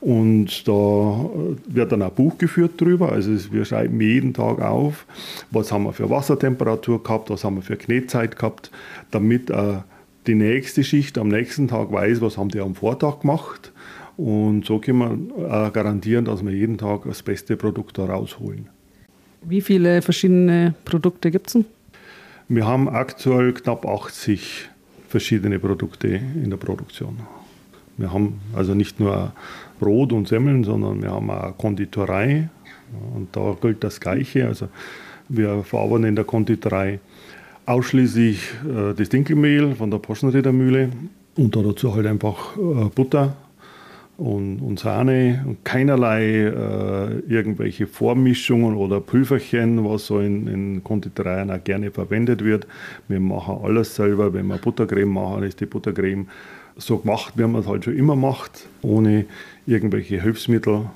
Und 0.00 0.66
da 0.66 0.72
äh, 0.72 1.74
wird 1.74 1.92
dann 1.92 2.02
ein 2.02 2.14
Buch 2.14 2.38
geführt 2.38 2.80
drüber. 2.80 3.12
Also 3.12 3.30
wir 3.52 3.64
schreiben 3.64 4.00
jeden 4.00 4.32
Tag 4.32 4.60
auf, 4.60 5.06
was 5.50 5.72
haben 5.72 5.84
wir 5.84 5.92
für 5.92 6.08
Wassertemperatur 6.08 7.02
gehabt, 7.02 7.30
was 7.30 7.44
haben 7.44 7.56
wir 7.56 7.62
für 7.62 7.76
Knetzeit 7.76 8.36
gehabt, 8.36 8.70
damit 9.10 9.50
äh, 9.50 9.78
die 10.26 10.34
nächste 10.34 10.84
Schicht 10.84 11.18
am 11.18 11.28
nächsten 11.28 11.68
Tag 11.68 11.92
weiß, 11.92 12.20
was 12.20 12.38
haben 12.38 12.48
die 12.48 12.60
am 12.60 12.74
Vortag 12.74 13.20
gemacht. 13.20 13.72
Und 14.16 14.66
so 14.66 14.78
können 14.78 15.32
wir 15.36 15.66
äh, 15.66 15.70
garantieren, 15.70 16.24
dass 16.24 16.44
wir 16.44 16.52
jeden 16.52 16.78
Tag 16.78 17.02
das 17.04 17.22
beste 17.22 17.56
Produkt 17.56 17.98
da 17.98 18.06
rausholen. 18.06 18.68
Wie 19.42 19.60
viele 19.60 20.02
verschiedene 20.02 20.74
Produkte 20.84 21.30
gibt 21.30 21.46
es 21.46 21.52
denn? 21.54 21.64
Wir 22.48 22.66
haben 22.66 22.88
aktuell 22.88 23.52
knapp 23.52 23.86
80 23.86 24.68
verschiedene 25.08 25.58
Produkte 25.58 26.08
in 26.08 26.50
der 26.50 26.56
Produktion. 26.56 27.20
Wir 27.96 28.12
haben 28.12 28.40
also 28.54 28.74
nicht 28.74 29.00
nur 29.00 29.32
Brot 29.80 30.12
und 30.12 30.28
Semmeln, 30.28 30.62
sondern 30.62 31.02
wir 31.02 31.10
haben 31.10 31.30
eine 31.30 31.54
Konditorei 31.56 32.48
und 33.14 33.34
da 33.34 33.56
gilt 33.60 33.82
das 33.82 33.98
Gleiche. 33.98 34.46
Also 34.46 34.68
wir 35.28 35.64
verarbeiten 35.64 36.04
in 36.04 36.16
der 36.16 36.24
Konditorei 36.24 37.00
ausschließlich 37.66 38.50
äh, 38.64 38.94
das 38.94 39.08
Dinkelmehl 39.08 39.74
von 39.74 39.90
der 39.90 39.98
Poschenriedermühle 39.98 40.90
und 41.36 41.56
dazu 41.56 41.94
halt 41.94 42.06
einfach 42.06 42.56
äh, 42.56 42.88
Butter 42.94 43.34
und, 44.18 44.60
und, 44.60 44.78
Sahne 44.78 45.42
und 45.46 45.64
keinerlei 45.64 46.22
äh, 46.24 47.18
irgendwelche 47.26 47.86
Vormischungen 47.86 48.76
oder 48.76 49.00
Pülverchen, 49.00 49.82
was 49.84 50.06
so 50.06 50.20
in, 50.20 50.46
in 50.46 50.84
Konditoreien 50.84 51.50
auch 51.50 51.64
gerne 51.64 51.90
verwendet 51.90 52.44
wird. 52.44 52.66
Wir 53.08 53.20
machen 53.20 53.60
alles 53.62 53.94
selber. 53.94 54.34
Wenn 54.34 54.46
wir 54.48 54.58
Buttercreme 54.58 55.10
machen, 55.10 55.44
ist 55.44 55.60
die 55.60 55.66
Buttercreme 55.66 56.26
so 56.80 56.98
gemacht, 56.98 57.34
wie 57.36 57.42
man 57.42 57.60
es 57.62 57.66
halt 57.66 57.84
schon 57.84 57.96
immer 57.96 58.16
macht, 58.16 58.66
ohne 58.82 59.26
irgendwelche 59.66 60.20
Hilfsmittel. 60.20 60.86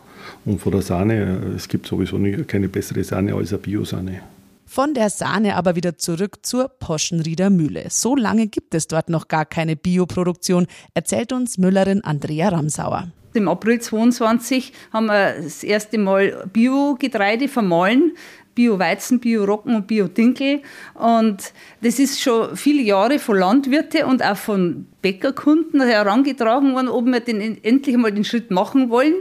Und 0.45 0.61
von 0.61 0.73
der 0.73 0.83
Sahne, 0.83 1.53
es 1.55 1.69
gibt 1.69 1.87
sowieso 1.87 2.19
keine 2.47 2.69
bessere 2.69 3.05
Sahne 3.05 3.35
als 3.35 3.53
eine 3.53 3.59
Biosahne. 3.59 4.21
Von 4.67 4.95
der 4.95 5.11
Sahne 5.11 5.57
aber 5.57 5.77
wieder 5.77 5.99
zurück 5.99 6.39
zur 6.43 6.69
Poschenrieder 6.69 7.51
Mühle. 7.51 7.87
So 7.91 8.17
lange 8.17 8.49
gibt 8.49 8.75
es 8.75 8.89
dort 8.89 9.09
noch 9.09 9.29
gar 9.29 9.45
keine 9.45 9.77
Bioproduktion, 9.77 10.67
erzählt 10.95 11.33
uns 11.33 11.59
Müllerin 11.59 12.03
Andrea 12.03 12.49
Ramsauer. 12.49 13.09
Im 13.35 13.49
April 13.49 13.81
22 13.81 14.73
haben 14.93 15.07
wir 15.07 15.35
das 15.43 15.65
erste 15.65 15.99
Mal 15.99 16.49
Biogetreide 16.53 17.49
vermahlen. 17.49 18.13
Bio-Weizen, 18.55 19.21
Bio-Rocken 19.21 19.75
und 19.75 19.87
Bio-Dinkel. 19.87 20.63
Und 20.95 21.53
das 21.83 21.99
ist 21.99 22.21
schon 22.21 22.57
viele 22.57 22.83
Jahre 22.83 23.19
von 23.19 23.37
Landwirten 23.37 24.05
und 24.05 24.23
auch 24.25 24.37
von 24.37 24.87
Bäckerkunden 25.03 25.83
herangetragen 25.83 26.75
worden, 26.75 26.89
ob 26.89 27.05
wir 27.05 27.21
den, 27.21 27.63
endlich 27.63 27.97
mal 27.97 28.11
den 28.11 28.25
Schritt 28.25 28.51
machen 28.51 28.89
wollen. 28.89 29.15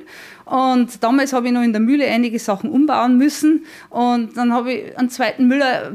Und 0.46 1.04
damals 1.04 1.34
habe 1.34 1.48
ich 1.48 1.54
noch 1.54 1.62
in 1.62 1.74
der 1.74 1.82
Mühle 1.82 2.06
einige 2.08 2.40
Sachen 2.40 2.70
umbauen 2.70 3.18
müssen. 3.18 3.66
Und 3.90 4.38
dann 4.38 4.54
habe 4.54 4.74
ich 4.74 4.98
einen 4.98 5.10
zweiten 5.10 5.48
Müller, 5.48 5.92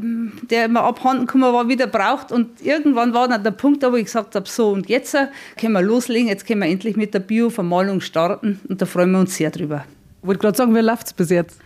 der 0.51 0.69
mir 0.69 0.83
abhanden 0.83 1.27
gekommen 1.27 1.53
war, 1.53 1.69
wieder 1.69 1.87
braucht. 1.87 2.33
Und 2.33 2.63
irgendwann 2.63 3.15
war 3.15 3.29
dann 3.29 3.43
der 3.43 3.51
Punkt, 3.51 3.83
wo 3.83 3.97
ich 3.97 4.07
gesagt 4.07 4.35
habe, 4.35 4.49
so 4.49 4.71
und 4.71 4.89
jetzt 4.89 5.17
können 5.59 5.73
wir 5.73 5.83
loslegen, 5.83 6.29
jetzt 6.29 6.47
können 6.47 6.61
wir 6.61 6.69
endlich 6.69 6.97
mit 6.97 7.15
der 7.15 7.21
Bio-Vermalung 7.21 8.01
starten. 8.01 8.61
Und 8.69 8.83
da 8.83 8.87
freuen 8.87 9.13
wir 9.13 9.21
uns 9.21 9.37
sehr 9.37 9.51
drüber. 9.51 9.85
Ich 10.21 10.27
wollte 10.27 10.41
gerade 10.41 10.57
sagen, 10.57 10.75
wie 10.75 10.81
läuft 10.81 11.07
es 11.07 11.13
bis 11.13 11.31
jetzt? 11.31 11.61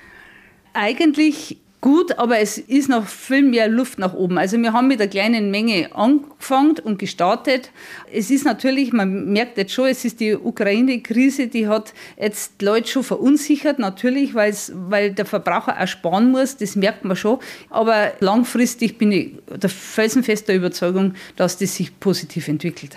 Eigentlich 0.74 1.58
gut, 1.82 2.16
aber 2.16 2.38
es 2.38 2.58
ist 2.58 2.88
noch 2.88 3.06
viel 3.06 3.42
mehr 3.42 3.68
Luft 3.68 3.98
nach 3.98 4.14
oben. 4.14 4.38
Also 4.38 4.56
wir 4.56 4.72
haben 4.72 4.86
mit 4.86 5.00
einer 5.00 5.10
kleinen 5.10 5.50
Menge 5.50 5.90
angefangen 5.94 6.78
und 6.78 6.98
gestartet. 6.98 7.70
Es 8.10 8.30
ist 8.30 8.44
natürlich, 8.44 8.92
man 8.92 9.32
merkt 9.32 9.58
jetzt 9.58 9.72
schon, 9.72 9.88
es 9.88 10.04
ist 10.04 10.20
die 10.20 10.36
Ukraine-Krise, 10.36 11.48
die 11.48 11.66
hat 11.66 11.92
jetzt 12.16 12.60
die 12.60 12.64
Leute 12.64 12.88
schon 12.88 13.02
verunsichert, 13.02 13.80
natürlich, 13.80 14.32
weil 14.34 15.12
der 15.12 15.26
Verbraucher 15.26 15.78
auch 15.78 15.86
sparen 15.88 16.30
muss, 16.30 16.56
das 16.56 16.76
merkt 16.76 17.04
man 17.04 17.16
schon. 17.16 17.40
Aber 17.68 18.12
langfristig 18.20 18.96
bin 18.96 19.10
ich 19.10 19.32
der 19.48 19.68
felsenfester 19.68 20.54
Überzeugung, 20.54 21.14
dass 21.34 21.58
das 21.58 21.74
sich 21.74 21.98
positiv 21.98 22.46
entwickelt. 22.46 22.96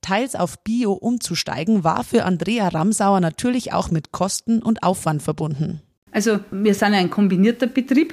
Teils 0.00 0.34
auf 0.34 0.58
Bio 0.64 0.94
umzusteigen, 0.94 1.84
war 1.84 2.02
für 2.02 2.24
Andrea 2.24 2.68
Ramsauer 2.68 3.20
natürlich 3.20 3.74
auch 3.74 3.90
mit 3.90 4.10
Kosten 4.10 4.62
und 4.62 4.82
Aufwand 4.82 5.22
verbunden. 5.22 5.82
Also 6.12 6.40
wir 6.50 6.74
sind 6.74 6.94
ein 6.94 7.10
kombinierter 7.10 7.66
Betrieb. 7.66 8.12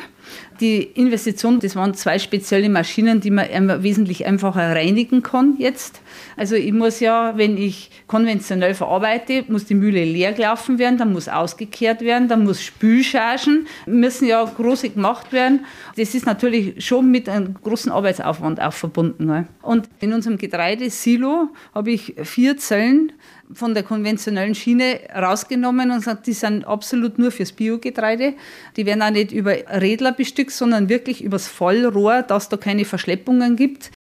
Die 0.59 0.83
Investition, 0.83 1.59
das 1.59 1.75
waren 1.75 1.93
zwei 1.93 2.19
spezielle 2.19 2.69
Maschinen, 2.69 3.21
die 3.21 3.31
man 3.31 3.48
wesentlich 3.83 4.25
einfacher 4.25 4.75
reinigen 4.75 5.24
kann 5.24 5.55
jetzt. 5.57 6.01
Also 6.36 6.55
ich 6.55 6.74
muss 6.74 7.00
ja, 7.00 7.38
wenn 7.38 7.57
ich 7.57 7.91
konventionell 8.07 8.74
verarbeite, 8.74 9.45
muss 9.48 9.65
die 9.65 9.75
Mühle 9.75 10.03
leer 10.03 10.33
gelaufen 10.33 10.79
werden, 10.79 10.98
dann 10.98 11.13
muss 11.13 11.29
ausgekehrt 11.29 12.01
werden, 12.01 12.27
dann 12.27 12.43
muss 12.43 12.62
Spülchargen, 12.62 13.67
müssen 13.86 14.27
ja 14.27 14.43
große 14.43 14.89
gemacht 14.89 15.31
werden. 15.31 15.65
Das 15.95 16.13
ist 16.13 16.25
natürlich 16.25 16.86
schon 16.86 17.09
mit 17.09 17.29
einem 17.29 17.55
großen 17.62 17.91
Arbeitsaufwand 17.91 18.62
auch 18.62 18.74
verbunden. 18.74 19.48
Und 19.62 19.89
in 20.00 20.13
unserem 20.13 20.38
Getreidesilo 20.38 21.50
habe 21.74 21.91
ich 21.91 22.15
vier 22.24 22.57
Zellen 22.57 23.13
von 23.51 23.74
der 23.74 23.83
konventionellen 23.83 24.53
Schiene 24.53 25.00
rausgenommen 25.15 25.89
und 25.89 25.98
gesagt, 25.98 26.27
die 26.27 26.33
sind 26.33 26.65
absolut 26.65 27.17
nur 27.17 27.31
fürs 27.31 27.51
Biogetreide. 27.51 28.33
Die 28.77 28.86
werden 28.86 29.01
auch 29.01 29.09
nicht 29.09 29.31
über 29.31 29.51
Rädler 29.51 30.12
bestückt, 30.20 30.52
sondern 30.52 30.90
wirklich 30.90 31.24
übers 31.24 31.48
Vollrohr, 31.48 32.24
dass 32.24 32.50
da 32.50 32.58
keine 32.58 32.84
Verschleppungen 32.84 33.56
gibt. 33.56 33.92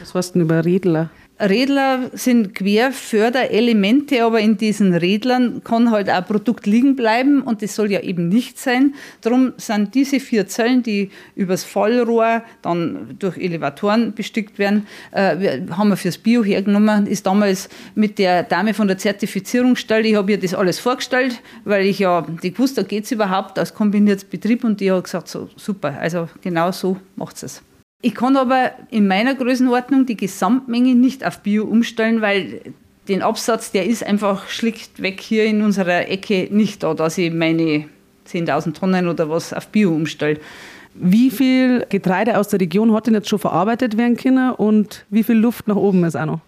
Was 0.00 0.14
heißt 0.14 0.34
denn 0.34 0.40
über 0.42 0.64
Rädler? 0.64 1.10
Rädler 1.38 2.10
sind 2.14 2.54
Querförderelemente, 2.54 4.24
aber 4.24 4.40
in 4.40 4.56
diesen 4.56 4.94
Rädlern 4.94 5.62
kann 5.62 5.90
halt 5.90 6.08
auch 6.08 6.24
Produkt 6.26 6.66
liegen 6.66 6.96
bleiben 6.96 7.42
und 7.42 7.60
das 7.60 7.74
soll 7.74 7.92
ja 7.92 8.00
eben 8.00 8.28
nicht 8.28 8.58
sein. 8.58 8.94
Darum 9.20 9.52
sind 9.58 9.94
diese 9.94 10.18
vier 10.18 10.46
Zellen, 10.46 10.82
die 10.82 11.10
übers 11.34 11.62
Fallrohr 11.62 12.42
dann 12.62 13.16
durch 13.18 13.36
Elevatoren 13.36 14.14
bestückt 14.14 14.58
werden, 14.58 14.86
äh, 15.12 15.60
haben 15.70 15.90
wir 15.90 15.96
fürs 15.98 16.16
Bio 16.16 16.42
hergenommen. 16.42 17.06
Ist 17.06 17.26
damals 17.26 17.68
mit 17.94 18.18
der 18.18 18.42
Dame 18.42 18.72
von 18.72 18.88
der 18.88 18.96
Zertifizierungsstelle, 18.96 20.08
ich 20.08 20.16
habe 20.16 20.32
ihr 20.32 20.40
das 20.40 20.54
alles 20.54 20.78
vorgestellt, 20.78 21.42
weil 21.64 21.84
ich 21.84 21.98
ja 21.98 22.26
die 22.42 22.52
gewusst, 22.52 22.78
da 22.78 22.82
geht 22.82 23.04
es 23.04 23.12
überhaupt 23.12 23.58
als 23.58 23.74
kombiniertes 23.74 24.24
Betrieb 24.24 24.64
und 24.64 24.80
die 24.80 24.90
hat 24.90 25.04
gesagt, 25.04 25.28
so 25.28 25.50
super, 25.56 25.98
also 26.00 26.30
genau 26.40 26.72
so 26.72 26.96
macht 27.14 27.42
es. 27.42 27.62
Ich 28.02 28.14
kann 28.14 28.36
aber 28.36 28.72
in 28.90 29.08
meiner 29.08 29.34
Größenordnung 29.34 30.06
die 30.06 30.16
Gesamtmenge 30.16 30.94
nicht 30.94 31.24
auf 31.26 31.40
Bio 31.40 31.64
umstellen, 31.64 32.20
weil 32.20 32.60
den 33.08 33.22
Absatz, 33.22 33.72
der 33.72 33.86
ist 33.86 34.04
einfach 34.04 34.48
schlichtweg 34.48 35.20
hier 35.20 35.44
in 35.44 35.62
unserer 35.62 36.08
Ecke 36.08 36.48
nicht 36.50 36.82
da, 36.82 36.94
dass 36.94 37.18
ich 37.18 37.32
meine 37.32 37.88
10.000 38.28 38.74
Tonnen 38.74 39.08
oder 39.08 39.30
was 39.30 39.52
auf 39.52 39.68
Bio 39.68 39.94
umstelle. 39.94 40.38
Wie 40.94 41.30
viel 41.30 41.84
Getreide 41.88 42.38
aus 42.38 42.48
der 42.48 42.60
Region 42.60 42.92
hat 42.92 43.06
denn 43.06 43.14
jetzt 43.14 43.28
schon 43.28 43.38
verarbeitet 43.38 43.96
werden 43.96 44.16
können 44.16 44.52
und 44.52 45.04
wie 45.10 45.22
viel 45.22 45.36
Luft 45.36 45.68
nach 45.68 45.76
oben 45.76 46.04
ist 46.04 46.16
auch 46.16 46.26
noch? 46.26 46.40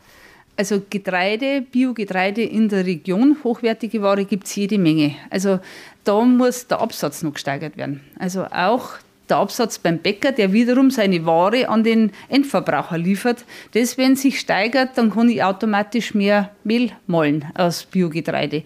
Also 0.57 0.83
Getreide, 0.91 1.63
Biogetreide 1.63 2.43
in 2.43 2.69
der 2.69 2.85
Region, 2.85 3.37
hochwertige 3.45 4.03
Ware 4.03 4.25
gibt 4.25 4.47
es 4.47 4.57
jede 4.57 4.79
Menge. 4.79 5.15
Also 5.31 5.61
da 6.03 6.21
muss 6.23 6.67
der 6.67 6.81
Absatz 6.81 7.23
noch 7.23 7.35
gesteigert 7.35 7.77
werden. 7.77 8.01
Also 8.19 8.45
auch 8.47 8.95
der 9.31 9.39
Absatz 9.39 9.79
beim 9.79 9.99
Bäcker, 9.99 10.33
der 10.33 10.53
wiederum 10.53 10.91
seine 10.91 11.25
Ware 11.27 11.69
an 11.69 11.85
den 11.85 12.13
Endverbraucher 12.29 12.99
liefert. 12.99 13.45
Das, 13.73 13.99
wenn 13.99 14.17
sich 14.17 14.41
steigert, 14.41 14.91
dann 14.97 15.11
kann 15.11 15.29
ich 15.29 15.43
automatisch 15.43 16.15
mehr 16.15 16.51
Mehl 16.65 16.93
malen 17.07 17.45
aus 17.55 17.85
Biogetreide. 17.85 18.63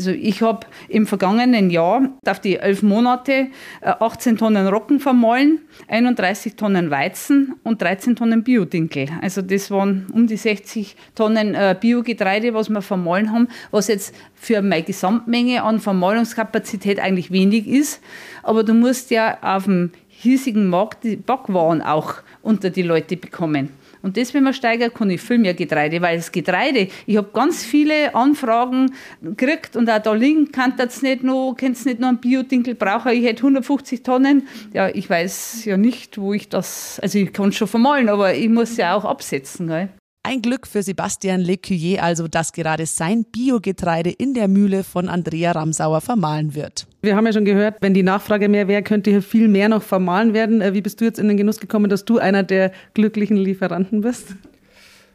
Also 0.00 0.12
ich 0.12 0.40
habe 0.40 0.66
im 0.88 1.06
vergangenen 1.06 1.68
Jahr 1.68 2.08
auf 2.24 2.40
die 2.40 2.56
elf 2.56 2.82
Monate 2.82 3.48
18 3.82 4.34
äh, 4.34 4.38
Tonnen 4.38 4.66
Rocken 4.66 4.98
vermahlen, 4.98 5.58
31 5.88 6.54
Tonnen 6.54 6.90
Weizen 6.90 7.56
und 7.64 7.82
13 7.82 8.16
Tonnen 8.16 8.42
Biodinkel. 8.42 9.08
Also 9.20 9.42
das 9.42 9.70
waren 9.70 10.06
um 10.14 10.26
die 10.26 10.38
60 10.38 10.96
Tonnen 11.14 11.54
äh, 11.54 11.76
Biogetreide, 11.78 12.54
was 12.54 12.70
wir 12.70 12.80
vermahlen 12.80 13.30
haben, 13.30 13.48
was 13.72 13.88
jetzt 13.88 14.14
für 14.34 14.62
meine 14.62 14.84
Gesamtmenge 14.84 15.62
an 15.62 15.80
Vermahlungskapazität 15.80 16.98
eigentlich 16.98 17.30
wenig 17.30 17.68
ist. 17.68 18.00
Aber 18.42 18.64
du 18.64 18.72
musst 18.72 19.10
ja 19.10 19.36
auf 19.42 19.64
dem 19.64 19.90
hiesigen 20.08 20.68
Markt 20.68 21.04
die 21.04 21.16
Backwaren 21.16 21.82
auch 21.82 22.14
unter 22.40 22.70
die 22.70 22.80
Leute 22.80 23.18
bekommen. 23.18 23.68
Und 24.02 24.16
das, 24.16 24.34
wenn 24.34 24.44
man 24.44 24.54
steigert, 24.54 24.94
kann 24.94 25.10
ich 25.10 25.20
viel 25.20 25.38
mehr 25.38 25.54
Getreide, 25.54 26.00
weil 26.00 26.16
das 26.16 26.32
Getreide, 26.32 26.88
ich 27.06 27.16
habe 27.16 27.30
ganz 27.32 27.64
viele 27.64 28.14
Anfragen 28.14 28.92
gekriegt 29.22 29.76
und 29.76 29.90
auch 29.90 30.00
da 30.00 30.12
liegen, 30.12 30.52
kann 30.52 30.74
das 30.76 31.02
nicht 31.02 31.22
noch, 31.22 31.54
könnt 31.58 31.84
nicht 31.84 32.00
noch 32.00 32.08
einen 32.08 32.18
Biodinkel 32.18 32.74
brauchen, 32.74 33.12
ich 33.12 33.24
hätte 33.24 33.42
150 33.42 34.02
Tonnen. 34.02 34.48
Ja, 34.72 34.88
ich 34.88 35.08
weiß 35.08 35.64
ja 35.64 35.76
nicht, 35.76 36.18
wo 36.18 36.32
ich 36.32 36.48
das, 36.48 36.98
also 37.00 37.18
ich 37.18 37.32
kann 37.32 37.50
es 37.50 37.56
schon 37.56 37.68
vermalen, 37.68 38.08
aber 38.08 38.34
ich 38.34 38.48
muss 38.48 38.76
ja 38.76 38.94
auch 38.94 39.04
absetzen. 39.04 39.68
Gell? 39.68 39.90
Ein 40.22 40.42
Glück 40.42 40.66
für 40.66 40.82
Sebastian 40.82 41.40
Lecuyer 41.40 42.02
also, 42.02 42.28
dass 42.28 42.52
gerade 42.52 42.84
sein 42.84 43.24
Biogetreide 43.24 44.10
in 44.10 44.34
der 44.34 44.48
Mühle 44.48 44.84
von 44.84 45.08
Andrea 45.08 45.52
Ramsauer 45.52 46.02
vermahlen 46.02 46.54
wird. 46.54 46.86
Wir 47.00 47.16
haben 47.16 47.24
ja 47.24 47.32
schon 47.32 47.46
gehört, 47.46 47.76
wenn 47.80 47.94
die 47.94 48.02
Nachfrage 48.02 48.50
mehr 48.50 48.68
wäre, 48.68 48.82
könnte 48.82 49.10
hier 49.10 49.22
viel 49.22 49.48
mehr 49.48 49.70
noch 49.70 49.82
vermahlen 49.82 50.34
werden. 50.34 50.60
Äh, 50.60 50.74
wie 50.74 50.82
bist 50.82 51.00
du 51.00 51.06
jetzt 51.06 51.18
in 51.18 51.26
den 51.26 51.38
Genuss 51.38 51.58
gekommen, 51.58 51.88
dass 51.88 52.04
du 52.04 52.18
einer 52.18 52.42
der 52.42 52.70
glücklichen 52.92 53.38
Lieferanten 53.38 54.02
bist? 54.02 54.34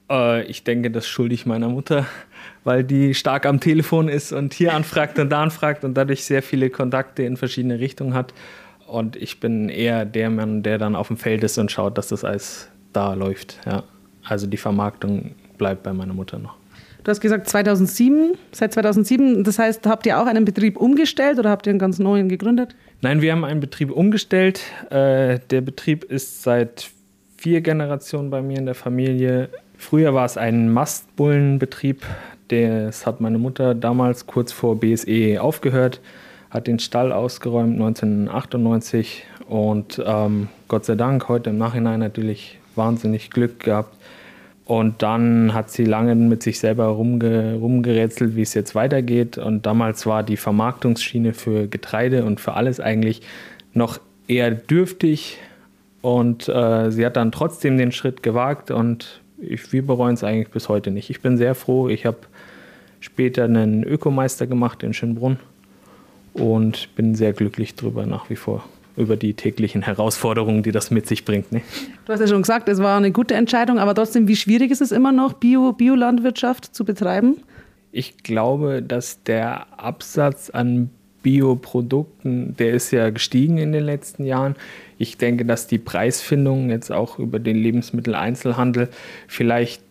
Äh, 0.09 0.43
ich 0.45 0.63
denke, 0.63 0.89
das 0.89 1.07
schulde 1.07 1.35
ich 1.35 1.45
meiner 1.45 1.69
Mutter, 1.69 2.07
weil 2.63 2.83
die 2.83 3.13
stark 3.13 3.45
am 3.45 3.59
Telefon 3.59 4.07
ist 4.07 4.31
und 4.31 4.55
hier 4.55 4.73
anfragt 4.73 5.19
und 5.19 5.29
da 5.29 5.43
anfragt 5.43 5.83
und 5.83 5.93
dadurch 5.93 6.23
sehr 6.23 6.41
viele 6.41 6.71
Kontakte 6.71 7.21
in 7.21 7.37
verschiedene 7.37 7.79
Richtungen 7.79 8.15
hat. 8.15 8.33
Und 8.87 9.15
ich 9.15 9.39
bin 9.39 9.69
eher 9.69 10.03
der 10.03 10.31
Mann, 10.31 10.63
der 10.63 10.79
dann 10.79 10.95
auf 10.95 11.09
dem 11.09 11.17
Feld 11.17 11.43
ist 11.43 11.59
und 11.59 11.71
schaut, 11.71 11.99
dass 11.99 12.07
das 12.07 12.23
alles 12.23 12.69
da 12.91 13.13
läuft. 13.13 13.59
Ja. 13.67 13.83
Also 14.27 14.47
die 14.47 14.57
Vermarktung 14.57 15.35
bleibt 15.57 15.83
bei 15.83 15.93
meiner 15.93 16.13
Mutter 16.13 16.39
noch. 16.39 16.55
Du 17.03 17.11
hast 17.11 17.21
gesagt 17.21 17.47
2007, 17.47 18.31
seit 18.51 18.73
2007. 18.73 19.43
Das 19.43 19.59
heißt, 19.59 19.85
habt 19.85 20.07
ihr 20.07 20.19
auch 20.19 20.25
einen 20.25 20.43
Betrieb 20.43 20.75
umgestellt 20.75 21.37
oder 21.37 21.51
habt 21.51 21.67
ihr 21.67 21.69
einen 21.69 21.79
ganz 21.79 21.99
neuen 21.99 22.29
gegründet? 22.29 22.75
Nein, 23.01 23.21
wir 23.21 23.31
haben 23.31 23.45
einen 23.45 23.59
Betrieb 23.59 23.91
umgestellt. 23.91 24.61
Äh, 24.89 25.39
der 25.51 25.61
Betrieb 25.61 26.03
ist 26.05 26.41
seit 26.41 26.89
vier 27.37 27.61
Generationen 27.61 28.31
bei 28.31 28.41
mir 28.41 28.57
in 28.57 28.65
der 28.65 28.73
Familie. 28.73 29.49
Früher 29.77 30.15
war 30.15 30.25
es 30.25 30.35
ein 30.35 30.73
Mastbullenbetrieb. 30.73 32.03
Das 32.47 33.05
hat 33.05 33.21
meine 33.21 33.37
Mutter 33.37 33.75
damals 33.75 34.25
kurz 34.25 34.51
vor 34.51 34.79
BSE 34.79 35.39
aufgehört, 35.39 36.01
hat 36.49 36.65
den 36.65 36.79
Stall 36.79 37.11
ausgeräumt 37.11 37.73
1998 37.73 39.25
und 39.47 40.01
ähm, 40.05 40.49
Gott 40.67 40.85
sei 40.85 40.95
Dank 40.95 41.27
heute 41.27 41.51
im 41.51 41.57
Nachhinein 41.57 41.99
natürlich 41.99 42.59
wahnsinnig 42.75 43.29
Glück 43.29 43.59
gehabt. 43.59 43.94
Und 44.65 45.03
dann 45.03 45.53
hat 45.53 45.69
sie 45.69 45.85
lange 45.85 46.15
mit 46.15 46.41
sich 46.41 46.59
selber 46.59 46.87
rumge 46.87 47.55
rumgerätselt, 47.55 48.35
wie 48.35 48.41
es 48.41 48.55
jetzt 48.55 48.73
weitergeht. 48.73 49.37
Und 49.37 49.65
damals 49.65 50.07
war 50.07 50.23
die 50.23 50.37
Vermarktungsschiene 50.37 51.33
für 51.33 51.67
Getreide 51.67 52.25
und 52.25 52.39
für 52.41 52.53
alles 52.53 52.79
eigentlich 52.79 53.21
noch 53.73 53.99
eher 54.27 54.49
dürftig. 54.49 55.37
Und 56.01 56.49
äh, 56.49 56.91
sie 56.91 57.05
hat 57.05 57.15
dann 57.15 57.31
trotzdem 57.31 57.77
den 57.77 57.91
Schritt 57.91 58.23
gewagt 58.23 58.71
und 58.71 59.21
ich, 59.37 59.71
wir 59.71 59.85
bereuen 59.85 60.13
es 60.13 60.23
eigentlich 60.23 60.49
bis 60.49 60.69
heute 60.69 60.91
nicht. 60.91 61.09
Ich 61.09 61.21
bin 61.21 61.37
sehr 61.37 61.55
froh. 61.55 61.87
Ich 61.89 62.05
habe 62.05 62.17
später 62.99 63.43
einen 63.43 63.83
Ökomeister 63.83 64.47
gemacht 64.47 64.81
in 64.81 64.93
Schönbrunn 64.93 65.37
und 66.33 66.95
bin 66.95 67.15
sehr 67.15 67.33
glücklich 67.33 67.75
drüber 67.75 68.05
nach 68.05 68.29
wie 68.29 68.35
vor. 68.35 68.63
Über 68.97 69.17
die 69.17 69.33
täglichen 69.33 69.81
Herausforderungen, 69.81 70.63
die 70.63 70.71
das 70.71 70.91
mit 70.91 71.07
sich 71.07 71.25
bringt. 71.25 71.51
Ne? 71.51 71.61
Du 72.05 72.13
hast 72.13 72.19
ja 72.19 72.27
schon 72.27 72.41
gesagt, 72.41 72.69
es 72.69 72.79
war 72.79 72.97
eine 72.97 73.11
gute 73.11 73.35
Entscheidung, 73.35 73.79
aber 73.79 73.93
trotzdem, 73.93 74.27
wie 74.27 74.35
schwierig 74.35 74.71
ist 74.71 74.81
es 74.81 74.91
immer 74.91 75.11
noch, 75.11 75.33
Bio, 75.33 75.73
Biolandwirtschaft 75.73 76.73
zu 76.73 76.85
betreiben? 76.85 77.37
Ich 77.91 78.17
glaube, 78.23 78.81
dass 78.81 79.23
der 79.23 79.67
Absatz 79.77 80.49
an 80.49 80.89
Bioprodukten, 81.23 82.55
der 82.57 82.73
ist 82.73 82.91
ja 82.91 83.09
gestiegen 83.09 83.57
in 83.57 83.71
den 83.71 83.83
letzten 83.83 84.25
Jahren. 84.25 84.55
Ich 84.99 85.17
denke, 85.17 85.43
dass 85.43 85.65
die 85.65 85.79
Preisfindung 85.79 86.69
jetzt 86.69 86.91
auch 86.91 87.17
über 87.17 87.39
den 87.39 87.55
Lebensmitteleinzelhandel 87.55 88.89
vielleicht 89.27 89.81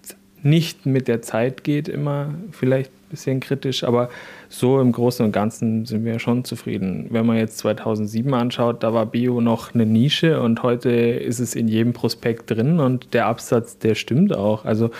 nicht 0.44 0.86
mit 0.86 1.08
der 1.08 1.22
Zeit 1.22 1.64
geht, 1.64 1.88
immer 1.88 2.34
vielleicht 2.52 2.92
bisschen 3.14 3.40
kritisch, 3.40 3.84
aber 3.84 4.08
so 4.48 4.80
im 4.80 4.92
Großen 4.92 5.24
und 5.24 5.32
Ganzen 5.32 5.86
sind 5.86 6.04
wir 6.04 6.18
schon 6.18 6.44
zufrieden. 6.44 7.06
Wenn 7.10 7.26
man 7.26 7.38
jetzt 7.38 7.58
2007 7.58 8.32
anschaut, 8.34 8.82
da 8.82 8.92
war 8.92 9.06
Bio 9.06 9.40
noch 9.40 9.74
eine 9.74 9.86
Nische 9.86 10.40
und 10.40 10.62
heute 10.62 10.90
ist 10.90 11.40
es 11.40 11.54
in 11.54 11.68
jedem 11.68 11.92
Prospekt 11.92 12.50
drin 12.50 12.80
und 12.80 13.14
der 13.14 13.26
Absatz, 13.26 13.78
der 13.78 13.94
stimmt 13.94 14.36
auch. 14.36 14.64
Also 14.64 14.90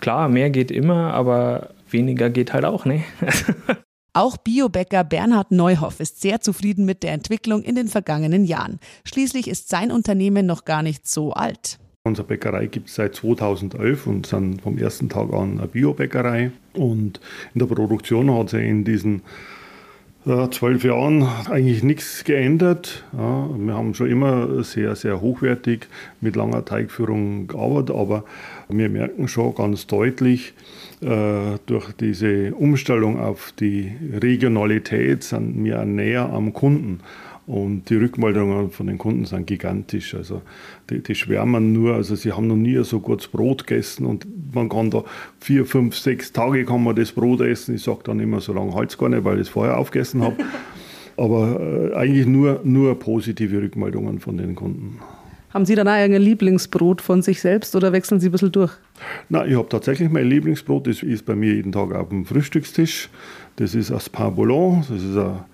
klar, 0.00 0.28
mehr 0.28 0.50
geht 0.50 0.70
immer, 0.70 1.14
aber 1.14 1.70
weniger 1.90 2.30
geht 2.30 2.52
halt 2.52 2.64
auch, 2.64 2.84
ne? 2.84 3.04
Auch 4.16 4.36
Biobäcker 4.36 5.02
Bernhard 5.02 5.50
Neuhoff 5.50 5.98
ist 5.98 6.20
sehr 6.20 6.40
zufrieden 6.40 6.84
mit 6.84 7.02
der 7.02 7.10
Entwicklung 7.10 7.64
in 7.64 7.74
den 7.74 7.88
vergangenen 7.88 8.44
Jahren. 8.44 8.78
Schließlich 9.04 9.48
ist 9.48 9.68
sein 9.68 9.90
Unternehmen 9.90 10.46
noch 10.46 10.64
gar 10.64 10.84
nicht 10.84 11.08
so 11.08 11.32
alt. 11.32 11.80
Unsere 12.06 12.28
Bäckerei 12.28 12.66
gibt 12.66 12.90
es 12.90 12.96
seit 12.96 13.14
2011 13.14 14.06
und 14.06 14.26
sind 14.26 14.60
vom 14.60 14.76
ersten 14.76 15.08
Tag 15.08 15.32
an 15.32 15.58
eine 15.58 15.68
Biobäckerei. 15.68 16.50
Und 16.74 17.18
in 17.54 17.58
der 17.58 17.64
Produktion 17.64 18.30
hat 18.30 18.50
sich 18.50 18.62
in 18.62 18.84
diesen 18.84 19.22
ja, 20.26 20.50
zwölf 20.50 20.84
Jahren 20.84 21.26
eigentlich 21.48 21.82
nichts 21.82 22.24
geändert. 22.24 23.04
Ja, 23.16 23.48
wir 23.56 23.74
haben 23.74 23.94
schon 23.94 24.10
immer 24.10 24.62
sehr, 24.64 24.94
sehr 24.96 25.22
hochwertig 25.22 25.86
mit 26.20 26.36
langer 26.36 26.66
Teigführung 26.66 27.46
gearbeitet, 27.46 27.96
aber 27.96 28.24
wir 28.68 28.90
merken 28.90 29.26
schon 29.26 29.54
ganz 29.54 29.86
deutlich, 29.86 30.52
äh, 31.00 31.58
durch 31.64 31.90
diese 31.92 32.54
Umstellung 32.54 33.18
auf 33.18 33.52
die 33.58 33.92
Regionalität 34.12 35.24
sind 35.24 35.64
wir 35.64 35.86
näher 35.86 36.30
am 36.30 36.52
Kunden. 36.52 37.00
Und 37.46 37.90
die 37.90 37.96
Rückmeldungen 37.96 38.70
von 38.70 38.86
den 38.86 38.96
Kunden 38.96 39.26
sind 39.26 39.46
gigantisch. 39.46 40.14
Also 40.14 40.40
die, 40.88 41.02
die 41.02 41.14
schwärmen 41.14 41.72
nur, 41.72 41.94
also 41.94 42.14
sie 42.14 42.32
haben 42.32 42.46
noch 42.46 42.56
nie 42.56 42.82
so 42.84 43.00
gutes 43.00 43.28
Brot 43.28 43.66
gegessen 43.66 44.06
und 44.06 44.26
man 44.54 44.68
kann 44.68 44.90
da 44.90 45.04
vier, 45.40 45.66
fünf, 45.66 45.96
sechs 45.96 46.32
Tage 46.32 46.64
kann 46.64 46.82
man 46.82 46.96
das 46.96 47.12
Brot 47.12 47.42
essen. 47.42 47.74
Ich 47.74 47.82
sage 47.82 48.00
dann 48.04 48.20
immer, 48.20 48.40
so 48.40 48.54
lange 48.54 48.74
halt 48.74 48.90
es 48.90 48.98
gar 48.98 49.10
nicht, 49.10 49.24
weil 49.24 49.36
ich 49.36 49.42
es 49.42 49.48
vorher 49.50 49.76
aufgegessen 49.76 50.22
habe. 50.22 50.36
Aber 51.16 51.60
äh, 51.60 51.94
eigentlich 51.94 52.26
nur, 52.26 52.60
nur 52.64 52.98
positive 52.98 53.60
Rückmeldungen 53.60 54.20
von 54.20 54.36
den 54.36 54.54
Kunden. 54.54 54.98
Haben 55.54 55.66
Sie 55.66 55.76
dann 55.76 55.86
auch 55.86 55.92
ein 55.92 56.12
Lieblingsbrot 56.12 57.00
von 57.00 57.22
sich 57.22 57.40
selbst 57.40 57.76
oder 57.76 57.92
wechseln 57.92 58.18
Sie 58.18 58.28
ein 58.28 58.32
bisschen 58.32 58.50
durch? 58.50 58.72
Nein, 59.28 59.50
ich 59.50 59.56
habe 59.56 59.68
tatsächlich 59.68 60.10
mein 60.10 60.26
Lieblingsbrot, 60.26 60.88
das 60.88 61.04
ist 61.04 61.24
bei 61.24 61.36
mir 61.36 61.54
jeden 61.54 61.70
Tag 61.70 61.94
auf 61.94 62.08
dem 62.08 62.24
Frühstückstisch. 62.24 63.08
Das 63.54 63.76
ist 63.76 63.92
aus 63.92 64.08
Pain 64.08 64.34
Bouillon, 64.34 64.84
das 64.88 65.00
ist 65.00 65.16
ein, 65.16 65.44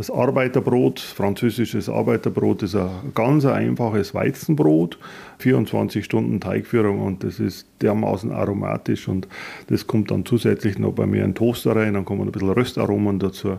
das 0.00 0.10
Arbeiterbrot, 0.10 0.98
französisches 0.98 1.90
Arbeiterbrot, 1.90 2.62
ist 2.62 2.74
ein 2.74 3.12
ganz 3.14 3.44
einfaches 3.44 4.14
Weizenbrot, 4.14 4.98
24 5.40 6.02
Stunden 6.02 6.40
Teigführung 6.40 7.02
und 7.02 7.22
das 7.22 7.38
ist 7.38 7.66
dermaßen 7.82 8.32
aromatisch 8.32 9.08
und 9.08 9.28
das 9.66 9.86
kommt 9.86 10.10
dann 10.10 10.24
zusätzlich 10.24 10.78
noch 10.78 10.92
bei 10.92 11.04
mir 11.04 11.22
in 11.22 11.32
den 11.32 11.34
Toaster 11.34 11.76
rein, 11.76 11.92
dann 11.92 12.06
kommen 12.06 12.22
ein 12.22 12.32
bisschen 12.32 12.48
Röstaromen 12.48 13.18
dazu. 13.18 13.58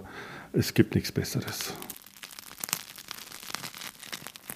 Es 0.51 0.73
gibt 0.73 0.95
nichts 0.95 1.11
Besseres. 1.11 1.75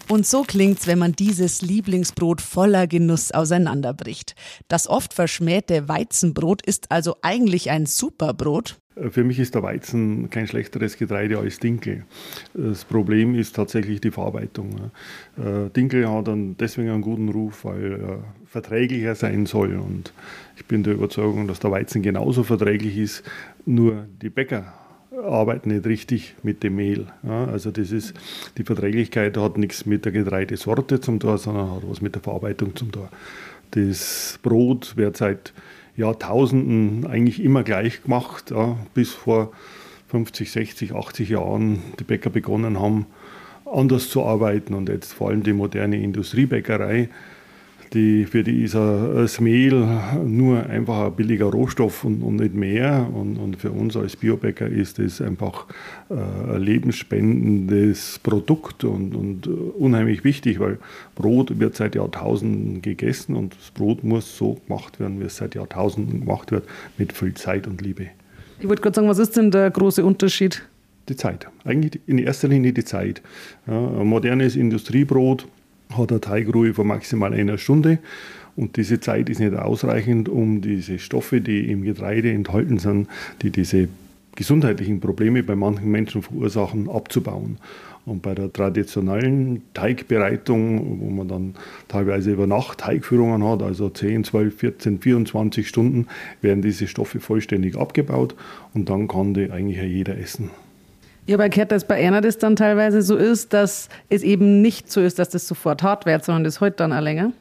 Und 0.08 0.28
so 0.28 0.44
klingt's, 0.44 0.86
wenn 0.86 1.00
man 1.00 1.14
dieses 1.14 1.62
Lieblingsbrot 1.64 2.40
voller 2.40 2.86
Genuss 2.86 3.32
auseinanderbricht. 3.32 4.36
Das 4.68 4.88
oft 4.88 5.14
verschmähte 5.14 5.90
Weizenbrot 5.90 6.64
ist 6.64 6.92
also 6.92 7.16
eigentlich 7.24 7.72
ein 7.72 7.88
Superbrot. 7.88 8.78
Für 9.10 9.26
mich 9.26 9.40
ist 9.40 9.56
der 9.56 9.64
Weizen 9.64 10.30
kein 10.30 10.48
schlechteres 10.48 10.98
Getreide 10.98 11.40
als 11.40 11.60
Dinkel. 11.60 12.06
Das 12.54 12.86
Problem 12.86 13.36
ist 13.36 13.56
tatsächlich 13.56 14.00
die 14.00 14.12
Verarbeitung. 14.12 14.92
Äh, 15.38 15.70
Dinkel 15.72 16.10
hat 16.10 16.30
dann 16.30 16.56
deswegen 16.58 16.90
einen 16.90 17.02
guten 17.02 17.28
Ruf, 17.28 17.66
weil 17.66 18.00
er 18.00 18.24
verträglicher 18.46 19.16
sein 19.16 19.48
soll. 19.48 19.76
Und 19.76 20.14
ich 20.56 20.66
bin 20.66 20.84
der 20.84 20.94
Überzeugung, 20.94 21.48
dass 21.48 21.60
der 21.60 21.72
Weizen 21.72 22.04
genauso 22.04 22.44
verträglich 22.44 22.98
ist, 22.98 23.24
nur 23.66 24.08
die 24.22 24.30
Bäcker 24.30 24.74
arbeiten 25.24 25.70
nicht 25.70 25.86
richtig 25.86 26.36
mit 26.44 26.64
dem 26.64 26.76
Mehl. 26.76 27.08
Ja, 27.24 27.46
also 27.46 27.72
das 27.72 27.92
ist, 27.92 28.14
die 28.58 28.64
Verträglichkeit 28.64 29.38
hat 29.38 29.58
nichts 29.58 29.86
mit 29.86 30.06
der 30.06 30.12
Getreidesorte 30.12 31.00
zum 31.00 31.20
tun, 31.20 31.38
sondern 31.38 31.72
hat 31.72 31.84
was 31.88 32.02
mit 32.02 32.16
der 32.16 32.22
Verarbeitung 32.22 32.76
zum 32.76 32.92
tun. 32.92 33.08
Das 33.72 34.40
Brot 34.44 34.98
wird 34.98 35.18
seit 35.18 35.54
Jahrtausenden 35.98 37.08
eigentlich 37.08 37.42
immer 37.42 37.64
gleich 37.64 38.04
gemacht, 38.04 38.52
ja, 38.52 38.78
bis 38.94 39.14
vor 39.14 39.52
50, 40.10 40.52
60, 40.52 40.94
80 40.94 41.30
Jahren 41.30 41.82
die 42.00 42.04
Bäcker 42.04 42.30
begonnen 42.30 42.80
haben, 42.80 43.06
anders 43.66 44.10
zu 44.10 44.24
arbeiten 44.24 44.74
und 44.74 44.90
jetzt 44.90 45.14
vor 45.14 45.30
allem 45.30 45.44
die 45.44 45.54
moderne 45.54 46.02
Industriebäckerei 46.02 47.10
die, 47.94 48.26
für 48.26 48.44
die 48.44 48.64
ist 48.64 48.76
das 48.76 49.40
Mehl 49.40 49.86
nur 50.26 50.66
einfach 50.66 51.08
ein 51.08 51.16
billiger 51.16 51.46
Rohstoff 51.46 52.04
und, 52.04 52.22
und 52.22 52.38
nicht 52.38 52.54
mehr. 52.54 53.08
Und, 53.14 53.38
und, 53.38 53.58
für 53.58 53.72
uns 53.72 53.96
als 53.96 54.16
Biobäcker 54.16 54.68
ist 54.68 55.00
es 55.00 55.22
einfach 55.22 55.66
äh, 56.10 56.14
ein 56.14 56.62
lebensspendendes 56.62 58.20
Produkt 58.24 58.84
und, 58.84 59.16
und 59.16 59.48
unheimlich 59.48 60.24
wichtig, 60.24 60.60
weil 60.60 60.80
Brot 61.16 61.60
wird 61.60 61.76
seit 61.76 61.96
Jahrtausenden 61.96 62.82
gegessen 62.82 63.36
und 63.36 63.56
das 63.56 63.72
Brot 63.72 64.04
muss 64.04 64.38
so 64.38 64.56
gemacht 64.68 65.00
werden, 65.00 65.20
wie 65.20 65.26
es 65.26 65.38
seit 65.38 65.56
Jahrtausenden 65.56 66.22
gemacht 66.22 66.52
wird, 66.52 66.66
mit 66.98 67.14
viel 67.14 67.34
Zeit 67.34 67.68
und 67.68 67.82
Liebe. 67.82 68.08
Ich 68.60 68.68
wollte 68.68 68.82
gerade 68.82 68.96
sagen, 68.96 69.08
was 69.08 69.20
ist 69.20 69.36
denn 69.38 69.52
der 69.52 69.70
große 69.70 70.04
Unterschied? 70.04 70.68
Die 71.08 71.16
Zeit. 71.16 71.48
Eigentlich 71.64 72.02
in 72.08 72.18
erster 72.18 72.48
Linie 72.48 72.74
die 72.74 72.84
Zeit. 72.84 73.22
Ja, 73.68 73.80
modernes 73.80 74.56
Industriebrot 74.56 75.48
hat 75.92 76.12
eine 76.12 76.22
Teigruhe 76.22 76.74
von 76.74 76.88
maximal 76.88 77.34
einer 77.34 77.58
Stunde. 77.58 78.00
Und 78.56 78.78
diese 78.78 79.00
Zeit 79.00 79.30
ist 79.30 79.40
nicht 79.40 79.54
ausreichend, 79.54 80.30
um 80.30 80.62
diese 80.62 80.98
Stoffe, 81.00 81.42
die 81.42 81.70
im 81.70 81.84
Getreide 81.84 82.32
enthalten 82.32 82.80
sind, 82.80 83.08
die 83.42 83.50
diese 83.50 83.90
gesundheitlichen 84.36 85.00
Probleme 85.00 85.44
bei 85.44 85.56
manchen 85.56 85.92
Menschen 85.92 86.22
verursachen, 86.22 86.90
abzubauen. 86.90 87.58
Und 88.06 88.22
bei 88.22 88.36
der 88.36 88.54
traditionellen 88.54 89.64
Teigbereitung, 89.74 91.00
wo 91.02 91.10
man 91.10 91.28
dann 91.28 91.56
teilweise 91.88 92.34
über 92.34 92.46
Nacht 92.46 92.80
Teigführungen 92.80 93.44
hat, 93.44 93.64
also 93.64 93.90
10, 93.90 94.26
12, 94.26 94.56
14, 94.56 95.00
24 95.00 95.68
Stunden, 95.68 96.08
werden 96.42 96.62
diese 96.62 96.88
Stoffe 96.88 97.20
vollständig 97.20 97.76
abgebaut 97.76 98.36
und 98.76 98.90
dann 98.90 99.08
kann 99.08 99.34
die 99.34 99.50
eigentlich 99.50 99.82
jeder 99.82 100.18
essen. 100.20 100.52
Ich 101.28 101.34
habe 101.34 101.50
gehört, 101.50 101.72
dass 101.72 101.88
bei 101.88 101.96
einer 101.96 102.22
das 102.22 102.38
dann 102.38 102.56
teilweise 102.56 103.02
so 103.02 103.16
ist, 103.16 103.54
dass 103.54 103.90
es 104.10 104.22
eben 104.22 104.62
nicht 104.62 104.92
so 104.92 105.02
ist, 105.02 105.18
dass 105.18 105.30
das 105.30 105.48
sofort 105.48 105.82
hart 105.82 106.06
wird, 106.06 106.24
sondern 106.24 106.44
das 106.44 106.62
heute 106.62 106.78
dann 106.78 106.94
auch 106.94 107.02
länger. 107.02 107.32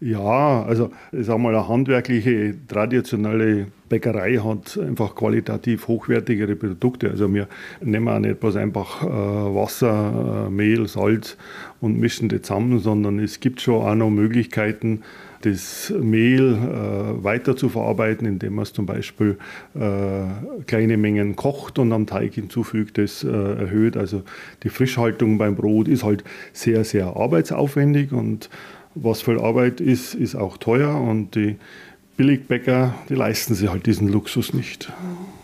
Ja, 0.00 0.62
also 0.64 0.90
ich 1.12 1.26
sage 1.26 1.38
mal, 1.38 1.54
eine 1.54 1.66
handwerkliche, 1.66 2.54
traditionelle 2.68 3.68
Bäckerei 3.88 4.36
hat 4.36 4.78
einfach 4.78 5.14
qualitativ 5.14 5.88
hochwertigere 5.88 6.56
Produkte. 6.56 7.10
Also 7.10 7.32
wir 7.32 7.48
nehmen 7.80 8.08
auch 8.08 8.18
nicht 8.18 8.38
bloß 8.38 8.56
einfach 8.56 9.02
äh, 9.02 9.06
Wasser, 9.06 10.46
äh, 10.46 10.50
Mehl, 10.50 10.86
Salz 10.86 11.36
und 11.80 11.98
mischen 11.98 12.28
das 12.28 12.42
zusammen, 12.42 12.78
sondern 12.80 13.18
es 13.18 13.40
gibt 13.40 13.60
schon 13.60 13.82
auch 13.82 13.94
noch 13.94 14.10
Möglichkeiten, 14.10 15.02
das 15.44 15.92
Mehl 16.00 16.54
äh, 16.54 17.24
weiter 17.24 17.56
zu 17.56 17.68
verarbeiten, 17.68 18.26
indem 18.26 18.54
man 18.54 18.62
es 18.62 18.72
zum 18.72 18.86
Beispiel 18.86 19.38
äh, 19.74 20.60
kleine 20.66 20.96
Mengen 20.96 21.36
kocht 21.36 21.78
und 21.78 21.92
am 21.92 22.06
Teig 22.06 22.34
hinzufügt, 22.34 22.98
das 22.98 23.24
äh, 23.24 23.28
erhöht. 23.28 23.96
Also 23.96 24.22
die 24.62 24.70
Frischhaltung 24.70 25.38
beim 25.38 25.56
Brot 25.56 25.88
ist 25.88 26.04
halt 26.04 26.24
sehr, 26.52 26.84
sehr 26.84 27.16
arbeitsaufwendig 27.16 28.12
und 28.12 28.48
was 28.94 29.22
viel 29.22 29.38
Arbeit 29.38 29.80
ist, 29.80 30.14
ist 30.14 30.34
auch 30.34 30.56
teuer 30.56 31.00
und 31.00 31.34
die 31.34 31.56
Billigbäcker, 32.16 32.94
die 33.08 33.14
leisten 33.14 33.54
sich 33.54 33.68
halt 33.68 33.86
diesen 33.86 34.08
Luxus 34.08 34.54
nicht. 34.54 34.92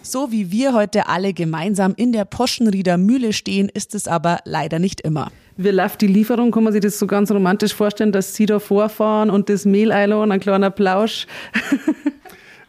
So 0.03 0.31
wie 0.31 0.53
wir 0.53 0.73
heute 0.73 1.09
alle 1.09 1.33
gemeinsam 1.33 1.95
in 1.97 2.13
der 2.13 2.25
Poschenrieder 2.25 2.97
Mühle 2.97 3.33
stehen, 3.33 3.69
ist 3.69 3.95
es 3.97 4.07
aber 4.07 4.39
leider 4.45 4.79
nicht 4.79 5.01
immer. 5.01 5.33
Wie 5.63 5.69
läuft 5.69 6.01
die 6.01 6.07
Lieferung? 6.07 6.53
Kann 6.53 6.65
man 6.65 6.73
sich 6.73 6.81
das 6.81 6.99
so 6.99 7.07
ganz 7.07 7.31
romantisch 7.31 7.75
vorstellen, 7.75 8.13
dass 8.13 8.35
Sie 8.35 8.47
da 8.47 8.59
vorfahren 8.59 9.29
und 9.29 9.51
das 9.51 9.67
Mehl 9.67 9.93
einladen, 9.93 10.33
ein 10.33 10.41
kleiner 10.41 10.71
Plausch? 10.71 11.27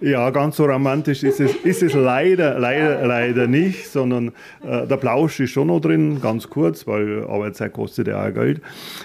Ja, 0.04 0.32
ganz 0.32 0.56
so 0.56 0.65
romantisch 0.65 1.21
ist 1.21 1.39
es, 1.39 1.54
ist 1.58 1.84
es 1.84 1.93
leider, 1.93 2.58
leider, 2.58 3.06
leider 3.06 3.45
nicht, 3.45 3.88
sondern 3.88 4.30
äh, 4.63 4.88
der 4.88 4.97
Plausch 4.97 5.39
ist 5.39 5.51
schon 5.51 5.67
noch 5.67 5.80
drin, 5.80 6.19
ganz 6.19 6.49
kurz, 6.49 6.88
weil 6.88 7.23
Arbeitszeit 7.25 7.71
kostet 7.71 8.08
ja 8.08 8.27
auch 8.27 8.34
Geld. 8.34 8.62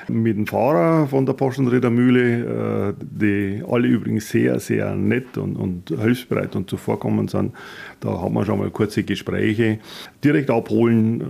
Mit 0.09 0.39
dem 0.39 0.47
Fahrer 0.47 1.07
von 1.07 1.27
der 1.27 1.35
Poschenrieder 1.35 1.91
äh, 1.91 2.95
die 2.99 3.63
alle 3.69 3.89
übrigens 3.89 4.31
sehr, 4.31 4.59
sehr 4.59 4.95
nett 4.95 5.37
und, 5.37 5.57
und 5.57 5.91
hilfsbereit 5.91 6.57
und 6.57 6.71
zuvorkommend 6.71 7.31
sind, 7.31 7.53
da 8.01 8.19
haben 8.19 8.33
wir 8.33 8.47
schon 8.47 8.59
mal 8.59 8.71
kurze 8.71 9.03
Gespräche. 9.03 9.81
Direkt 10.25 10.51
abholen, 10.51 11.21
äh, 11.21 11.25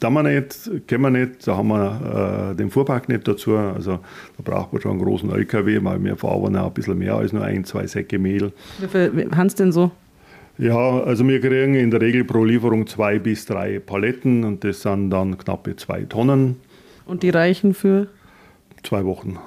da 0.00 0.10
wir 0.10 0.22
nicht, 0.22 0.70
können 0.86 1.02
wir 1.02 1.10
nicht, 1.10 1.46
da 1.46 1.56
haben 1.56 1.68
wir 1.68 2.50
äh, 2.52 2.56
den 2.56 2.70
Fuhrpark 2.70 3.08
nicht 3.08 3.26
dazu. 3.26 3.56
Also 3.56 3.98
da 4.36 4.42
braucht 4.42 4.72
man 4.72 4.82
schon 4.82 4.92
einen 4.92 5.00
großen 5.02 5.30
LKW, 5.30 5.80
weil 5.82 6.02
wir 6.02 6.16
fahren 6.16 6.56
auch 6.56 6.66
ein 6.68 6.72
bisschen 6.72 6.98
mehr 6.98 7.14
als 7.14 7.32
nur 7.32 7.44
ein, 7.44 7.64
zwei 7.64 7.86
Säcke 7.86 8.18
Mehl. 8.18 8.52
Wie 8.78 8.88
viel 8.88 9.28
haben 9.34 9.48
Sie 9.48 9.56
denn 9.56 9.72
so? 9.72 9.90
Ja, 10.58 11.02
also 11.02 11.26
wir 11.26 11.40
kriegen 11.40 11.74
in 11.74 11.90
der 11.90 12.00
Regel 12.00 12.24
pro 12.24 12.44
Lieferung 12.44 12.86
zwei 12.86 13.18
bis 13.18 13.46
drei 13.46 13.78
Paletten 13.78 14.44
und 14.44 14.64
das 14.64 14.82
sind 14.82 15.10
dann 15.10 15.38
knappe 15.38 15.76
zwei 15.76 16.02
Tonnen. 16.02 16.56
Und 17.06 17.22
die 17.22 17.30
reichen 17.30 17.74
für? 17.74 18.08
Zwei 18.82 19.04
Wochen. 19.04 19.38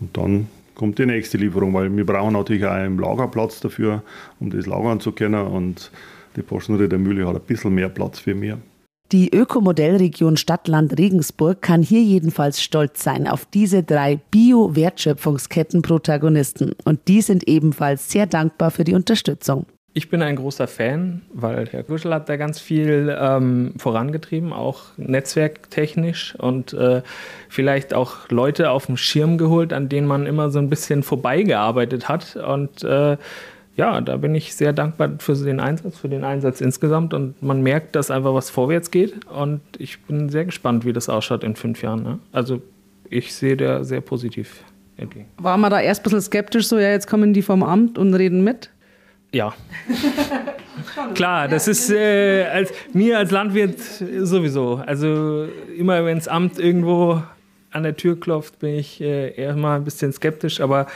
Und 0.00 0.16
dann 0.16 0.48
kommt 0.74 0.98
die 0.98 1.06
nächste 1.06 1.38
Lieferung, 1.38 1.74
weil 1.74 1.94
wir 1.94 2.06
brauchen 2.06 2.34
natürlich 2.34 2.64
auch 2.64 2.72
einen 2.72 2.98
Lagerplatz 2.98 3.60
dafür, 3.60 4.02
um 4.40 4.50
das 4.50 4.66
lagern 4.66 5.00
zu 5.00 5.12
können. 5.12 5.44
Und 5.46 5.90
die 6.36 6.42
Poschenrieder 6.42 6.88
der 6.88 6.98
Mühle 6.98 7.26
hat 7.26 7.34
ein 7.34 7.42
bisschen 7.42 7.74
mehr 7.74 7.88
Platz 7.88 8.20
für 8.20 8.34
mehr. 8.34 8.58
Die 9.12 9.34
Ökomodellregion 9.34 10.38
Stadtland 10.38 10.98
Regensburg 10.98 11.60
kann 11.60 11.82
hier 11.82 12.02
jedenfalls 12.02 12.62
stolz 12.62 13.04
sein 13.04 13.28
auf 13.28 13.44
diese 13.44 13.82
drei 13.82 14.18
Bio-Wertschöpfungsketten-Protagonisten. 14.30 16.72
Und 16.84 17.06
die 17.06 17.20
sind 17.20 17.46
ebenfalls 17.46 18.10
sehr 18.10 18.24
dankbar 18.26 18.70
für 18.70 18.84
die 18.84 18.94
Unterstützung. 18.94 19.66
Ich 19.96 20.10
bin 20.10 20.22
ein 20.22 20.34
großer 20.34 20.66
Fan, 20.66 21.22
weil 21.32 21.68
Herr 21.70 21.84
Guschel 21.84 22.12
hat 22.12 22.28
da 22.28 22.36
ganz 22.36 22.58
viel 22.58 23.16
ähm, 23.16 23.74
vorangetrieben, 23.76 24.52
auch 24.52 24.86
netzwerktechnisch 24.96 26.34
und 26.36 26.72
äh, 26.72 27.02
vielleicht 27.48 27.94
auch 27.94 28.28
Leute 28.28 28.70
auf 28.70 28.86
den 28.86 28.96
Schirm 28.96 29.38
geholt, 29.38 29.72
an 29.72 29.88
denen 29.88 30.08
man 30.08 30.26
immer 30.26 30.50
so 30.50 30.58
ein 30.58 30.68
bisschen 30.68 31.04
vorbeigearbeitet 31.04 32.08
hat. 32.08 32.34
Und 32.34 32.82
äh, 32.82 33.16
ja, 33.76 34.00
da 34.00 34.16
bin 34.16 34.34
ich 34.34 34.54
sehr 34.54 34.72
dankbar 34.72 35.10
für 35.18 35.34
den 35.34 35.58
Einsatz, 35.58 35.98
für 35.98 36.08
den 36.08 36.22
Einsatz 36.22 36.60
insgesamt. 36.60 37.12
Und 37.12 37.42
man 37.42 37.62
merkt, 37.62 37.96
dass 37.96 38.10
einfach 38.10 38.32
was 38.34 38.50
vorwärts 38.50 38.90
geht. 38.90 39.26
Und 39.26 39.60
ich 39.78 40.00
bin 40.02 40.28
sehr 40.28 40.44
gespannt, 40.44 40.84
wie 40.84 40.92
das 40.92 41.08
ausschaut 41.08 41.42
in 41.42 41.56
fünf 41.56 41.82
Jahren. 41.82 42.02
Ne? 42.02 42.18
Also 42.32 42.62
ich 43.10 43.34
sehe 43.34 43.56
da 43.56 43.82
sehr 43.82 44.00
positiv 44.00 44.62
entgegen. 44.96 45.26
War 45.38 45.56
man 45.56 45.70
da 45.70 45.80
erst 45.80 46.02
ein 46.02 46.04
bisschen 46.04 46.20
skeptisch, 46.20 46.68
so 46.68 46.78
ja, 46.78 46.90
jetzt 46.90 47.08
kommen 47.08 47.32
die 47.32 47.42
vom 47.42 47.62
Amt 47.62 47.98
und 47.98 48.14
reden 48.14 48.44
mit? 48.44 48.70
Ja. 49.32 49.52
Klar, 51.14 51.48
das 51.48 51.66
ist 51.66 51.90
äh, 51.90 52.44
als, 52.44 52.72
mir 52.92 53.18
als 53.18 53.32
Landwirt 53.32 53.80
sowieso. 53.80 54.82
Also 54.86 55.48
immer 55.76 56.04
wenn 56.04 56.18
das 56.18 56.28
Amt 56.28 56.60
irgendwo 56.60 57.22
an 57.72 57.82
der 57.82 57.96
Tür 57.96 58.18
klopft, 58.18 58.60
bin 58.60 58.76
ich 58.76 59.00
äh, 59.00 59.34
eher 59.34 59.56
mal 59.56 59.76
ein 59.76 59.84
bisschen 59.84 60.12
skeptisch, 60.12 60.60
aber 60.60 60.86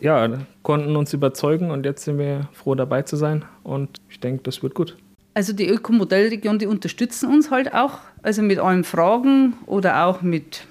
ja, 0.00 0.28
konnten 0.62 0.96
uns 0.96 1.12
überzeugen 1.12 1.70
und 1.70 1.84
jetzt 1.84 2.04
sind 2.04 2.18
wir 2.18 2.48
froh 2.52 2.74
dabei 2.74 3.02
zu 3.02 3.16
sein 3.16 3.44
und 3.62 4.00
ich 4.08 4.20
denke, 4.20 4.42
das 4.44 4.62
wird 4.62 4.74
gut. 4.74 4.96
Also 5.34 5.52
die 5.52 5.68
Ökomodellregion, 5.68 6.58
die 6.58 6.66
unterstützen 6.66 7.30
uns 7.30 7.50
halt 7.50 7.72
auch, 7.72 7.98
also 8.22 8.42
mit 8.42 8.58
allen 8.58 8.84
Fragen 8.84 9.54
oder 9.66 10.04
auch 10.06 10.22
mit 10.22 10.62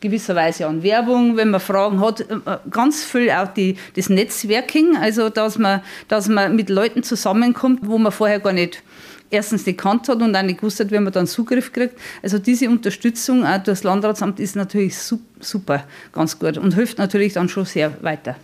gewisserweise 0.00 0.66
an 0.66 0.82
Werbung, 0.82 1.36
wenn 1.36 1.50
man 1.50 1.60
Fragen 1.60 2.00
hat, 2.00 2.20
äh, 2.20 2.36
ganz 2.70 3.04
viel 3.04 3.30
auch 3.30 3.48
die, 3.48 3.76
das 3.96 4.10
Netzwerking, 4.10 4.96
also 4.96 5.30
dass 5.30 5.58
man, 5.58 5.80
dass 6.08 6.28
man 6.28 6.54
mit 6.56 6.68
Leuten 6.68 7.02
zusammenkommt, 7.02 7.80
wo 7.84 7.96
man 7.98 8.12
vorher 8.12 8.40
gar 8.40 8.52
nicht 8.52 8.82
erstens 9.30 9.64
nicht 9.64 9.78
kannt 9.78 10.08
hat 10.08 10.20
und 10.20 10.36
auch 10.36 10.42
nicht 10.42 10.58
gewusst 10.60 10.78
hat, 10.80 10.90
wie 10.90 10.98
man 10.98 11.12
dann 11.12 11.26
Zugriff 11.26 11.72
kriegt. 11.72 11.98
Also 12.22 12.38
diese 12.38 12.68
Unterstützung 12.68 13.44
auch 13.44 13.54
durch 13.54 13.78
das 13.78 13.84
Landratsamt 13.84 14.40
ist 14.40 14.56
natürlich 14.56 14.98
super, 14.98 15.84
ganz 16.12 16.38
gut 16.38 16.58
und 16.58 16.74
hilft 16.74 16.98
natürlich 16.98 17.32
dann 17.32 17.48
schon 17.48 17.64
sehr 17.64 17.92
weiter. 18.02 18.36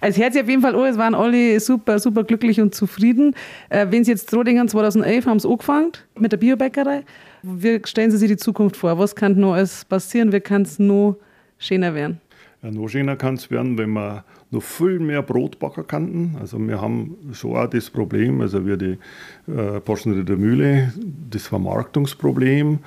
Also 0.00 0.20
hört 0.22 0.32
sich 0.32 0.42
auf 0.42 0.48
jeden 0.48 0.62
Fall 0.62 0.74
an, 0.74 0.84
es 0.84 0.98
waren 0.98 1.14
alle 1.14 1.58
super, 1.60 1.98
super 1.98 2.24
glücklich 2.24 2.60
und 2.60 2.74
zufrieden. 2.74 3.34
Äh, 3.68 3.86
wenn 3.90 4.04
Sie 4.04 4.10
jetzt 4.10 4.28
Trodingen 4.30 4.68
2011 4.68 5.26
haben 5.26 5.38
Sie 5.38 5.48
angefangen 5.48 5.92
mit 6.18 6.32
der 6.32 6.36
Biobäckerei. 6.36 7.04
Wie 7.42 7.80
stellen 7.84 8.10
Sie 8.10 8.18
sich 8.18 8.28
die 8.28 8.36
Zukunft 8.36 8.76
vor? 8.76 8.98
Was 8.98 9.14
kann 9.14 9.38
noch 9.38 9.54
alles 9.54 9.84
passieren? 9.84 10.32
Wie 10.32 10.40
kann 10.40 10.62
es 10.62 10.78
noch 10.78 11.16
schöner 11.58 11.94
werden? 11.94 12.20
Ja, 12.62 12.70
noch 12.70 12.88
schöner 12.88 13.16
kann 13.16 13.34
es 13.34 13.50
werden, 13.50 13.76
wenn 13.76 13.90
wir 13.90 14.24
noch 14.52 14.62
viel 14.62 15.00
mehr 15.00 15.22
Brot 15.22 15.58
backen 15.58 15.86
könnten. 15.86 16.36
Also 16.40 16.58
wir 16.58 16.80
haben 16.80 17.16
schon 17.32 17.56
auch 17.56 17.66
das 17.66 17.90
Problem, 17.90 18.40
also 18.40 18.64
wir 18.64 18.76
die 18.76 18.98
äh, 19.48 19.80
Poschenrieder 19.80 20.36
Mühle, 20.36 20.92
das 21.30 21.46
Vermarktungsproblem. 21.46 22.78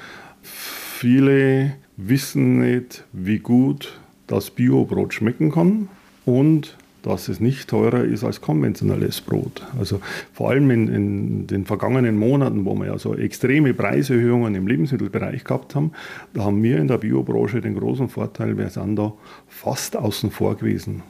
Viele 0.41 1.73
wissen 1.97 2.59
nicht, 2.59 3.03
wie 3.11 3.39
gut 3.39 3.99
das 4.27 4.49
Biobrot 4.49 5.13
schmecken 5.13 5.51
kann 5.51 5.89
und 6.25 6.75
dass 7.05 7.27
es 7.27 7.39
nicht 7.39 7.69
teurer 7.69 8.03
ist 8.03 8.23
als 8.23 8.41
konventionelles 8.41 9.21
Brot. 9.21 9.61
Also 9.77 10.01
vor 10.33 10.49
allem 10.49 10.71
in, 10.71 10.87
in, 10.87 11.47
den 11.47 11.65
vergangenen 11.65 12.17
Monaten, 12.17 12.65
wo 12.65 12.73
wir 12.73 12.87
ja 12.87 12.97
so 12.97 13.13
extreme 13.13 13.75
Preiserhöhungen 13.75 14.55
im 14.55 14.65
Lebensmittelbereich 14.65 15.43
gehabt 15.43 15.75
haben, 15.75 15.91
da 16.33 16.45
haben 16.45 16.63
wir 16.63 16.79
in 16.79 16.87
der 16.87 16.97
Biobranche 16.97 17.61
den 17.61 17.77
großen 17.77 18.09
Vorteil, 18.09 18.57
wir 18.57 18.69
sind 18.69 18.95
da 18.95 19.13
fast 19.47 19.95
außen 19.95 20.31
vor 20.31 20.55
gewesen. 20.55 21.03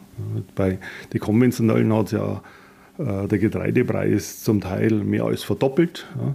Bei 0.54 0.80
den 1.14 1.22
konventionellen 1.22 1.94
hat 1.94 2.12
ja 2.12 2.42
äh, 2.98 3.28
der 3.28 3.40
Getreidepreis 3.40 4.44
zum 4.44 4.60
Teil 4.60 4.92
mehr 4.92 5.24
als 5.24 5.44
verdoppelt. 5.44 6.08
Ja. 6.18 6.34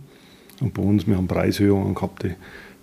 Und 0.61 0.75
bei 0.75 0.83
uns, 0.83 1.07
wir 1.07 1.17
haben 1.17 1.27
Preiserhöhungen 1.27 1.95
gehabt, 1.95 2.23
die, 2.23 2.35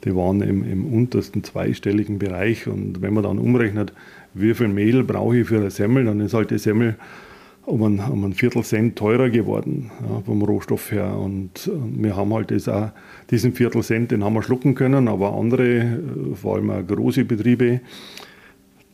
die 0.03 0.15
waren 0.15 0.41
im, 0.41 0.63
im 0.69 0.85
untersten 0.85 1.43
zweistelligen 1.43 2.19
Bereich. 2.19 2.67
Und 2.67 3.01
wenn 3.01 3.13
man 3.13 3.23
dann 3.23 3.39
umrechnet, 3.39 3.93
wie 4.33 4.53
viel 4.53 4.67
Mehl 4.67 5.03
brauche 5.03 5.37
ich 5.37 5.47
für 5.47 5.57
eine 5.57 5.71
Semmel, 5.71 6.05
dann 6.05 6.19
ist 6.19 6.33
halt 6.33 6.51
die 6.51 6.57
Semmel 6.57 6.95
um 7.67 7.83
ein, 7.83 7.99
um 7.99 8.23
ein 8.23 8.33
Viertel 8.33 8.63
Cent 8.63 8.95
teurer 8.95 9.29
geworden 9.29 9.91
ja, 10.01 10.21
vom 10.21 10.41
Rohstoff 10.41 10.91
her. 10.91 11.17
Und 11.17 11.69
wir 11.97 12.15
haben 12.15 12.33
halt 12.33 12.49
das 12.51 12.69
auch, 12.69 12.91
diesen 13.29 13.53
Viertel 13.53 13.83
Cent, 13.83 14.11
den 14.11 14.23
haben 14.23 14.33
wir 14.33 14.41
schlucken 14.41 14.73
können, 14.73 15.07
aber 15.07 15.35
andere, 15.35 15.99
vor 16.33 16.55
allem 16.55 16.69
auch 16.69 16.85
große 16.85 17.25
Betriebe, 17.25 17.81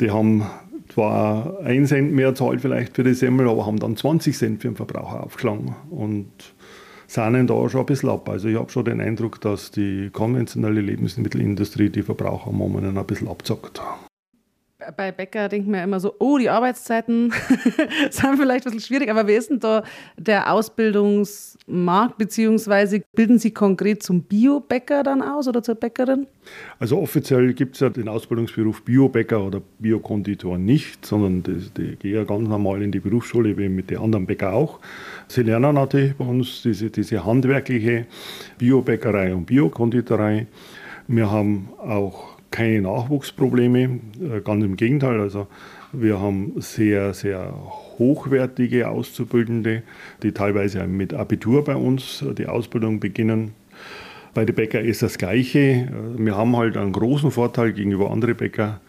die 0.01 0.09
haben 0.09 0.43
zwar 0.89 1.59
ein 1.63 1.85
Cent 1.85 2.13
mehr 2.13 2.33
zahlt 2.33 2.61
vielleicht 2.61 2.95
für 2.95 3.03
die 3.03 3.13
Semmel, 3.13 3.47
aber 3.47 3.65
haben 3.65 3.79
dann 3.79 3.95
20 3.95 4.35
Cent 4.35 4.61
für 4.61 4.69
den 4.69 4.75
Verbraucher 4.75 5.23
aufgeschlagen 5.23 5.75
und 5.91 6.27
sahnen 7.07 7.47
da 7.47 7.69
schon 7.69 7.81
ein 7.81 7.85
bisschen 7.85 8.09
ab. 8.09 8.29
Also 8.29 8.47
ich 8.47 8.57
habe 8.57 8.71
schon 8.71 8.85
den 8.85 9.01
Eindruck, 9.01 9.41
dass 9.41 9.71
die 9.71 10.09
konventionelle 10.11 10.81
Lebensmittelindustrie 10.81 11.89
die 11.89 12.03
Verbraucher 12.03 12.51
momentan 12.51 12.97
ein 12.97 13.05
bisschen 13.05 13.27
abzockt 13.27 13.81
bei 14.95 15.11
Bäcker 15.11 15.49
denkt 15.49 15.67
man 15.67 15.77
ja 15.77 15.83
immer 15.83 15.99
so, 15.99 16.15
oh, 16.19 16.37
die 16.37 16.49
Arbeitszeiten 16.49 17.31
sind 18.09 18.37
vielleicht 18.37 18.65
ein 18.65 18.73
bisschen 18.73 18.79
schwierig, 18.79 19.09
aber 19.09 19.27
wie 19.27 19.33
ist 19.33 19.49
denn 19.49 19.59
da 19.59 19.83
der 20.17 20.51
Ausbildungsmarkt, 20.51 22.17
beziehungsweise 22.17 23.03
bilden 23.15 23.39
Sie 23.39 23.51
konkret 23.51 24.03
zum 24.03 24.23
Biobäcker 24.23 25.03
dann 25.03 25.21
aus 25.21 25.47
oder 25.47 25.63
zur 25.63 25.75
Bäckerin? 25.75 26.27
Also 26.79 26.99
offiziell 26.99 27.53
gibt 27.53 27.75
es 27.75 27.81
ja 27.81 27.89
den 27.89 28.07
Ausbildungsberuf 28.07 28.83
Biobäcker 28.83 29.43
oder 29.43 29.61
Biokonditor 29.79 30.57
nicht, 30.57 31.05
sondern 31.05 31.43
die, 31.43 31.95
gehen 31.95 32.15
ja 32.15 32.23
ganz 32.23 32.47
normal 32.47 32.81
in 32.81 32.91
die 32.91 32.99
Berufsschule, 32.99 33.57
wie 33.57 33.69
mit 33.69 33.89
den 33.89 33.99
anderen 33.99 34.25
Bäcker 34.25 34.53
auch. 34.53 34.79
Sie 35.27 35.43
lernen 35.43 35.75
natürlich 35.75 36.15
bei 36.15 36.25
uns 36.25 36.61
diese, 36.61 36.89
diese 36.89 37.25
handwerkliche 37.25 38.05
Biobäckerei 38.57 39.33
und 39.33 39.45
Biokonditorei. 39.45 40.47
Wir 41.07 41.29
haben 41.29 41.69
auch 41.79 42.32
keine 42.53 42.83
Nachwuchsprobleme, 42.83 43.81
äh, 43.81 44.41
ganz 44.43 44.63
im 44.63 44.77
Gegenteil. 44.77 45.19
Also 45.19 45.47
wir 45.91 46.21
haben 46.21 46.53
sehr, 46.57 47.13
sehr 47.13 47.51
hochwertige 47.97 48.89
Auszubildende, 48.89 49.81
die 50.21 50.31
teilweise 50.31 50.85
mit 50.85 51.15
Abitur 51.15 51.63
bei 51.63 51.75
uns 51.75 52.21
äh, 52.21 52.33
die 52.35 52.45
Ausbildung 52.45 52.99
beginnen. 52.99 53.53
Bei 54.35 54.45
den 54.45 54.55
Bäcker 54.55 54.81
ist 54.81 55.01
das 55.01 55.17
Gleiche. 55.17 55.59
Äh, 55.59 55.89
wir 56.17 56.37
haben 56.37 56.55
halt 56.55 56.77
einen 56.77 56.91
großen 56.91 57.31
Vorteil 57.31 57.73
gegenüber 57.73 58.11
anderen 58.11 58.37
Bäckern. 58.37 58.79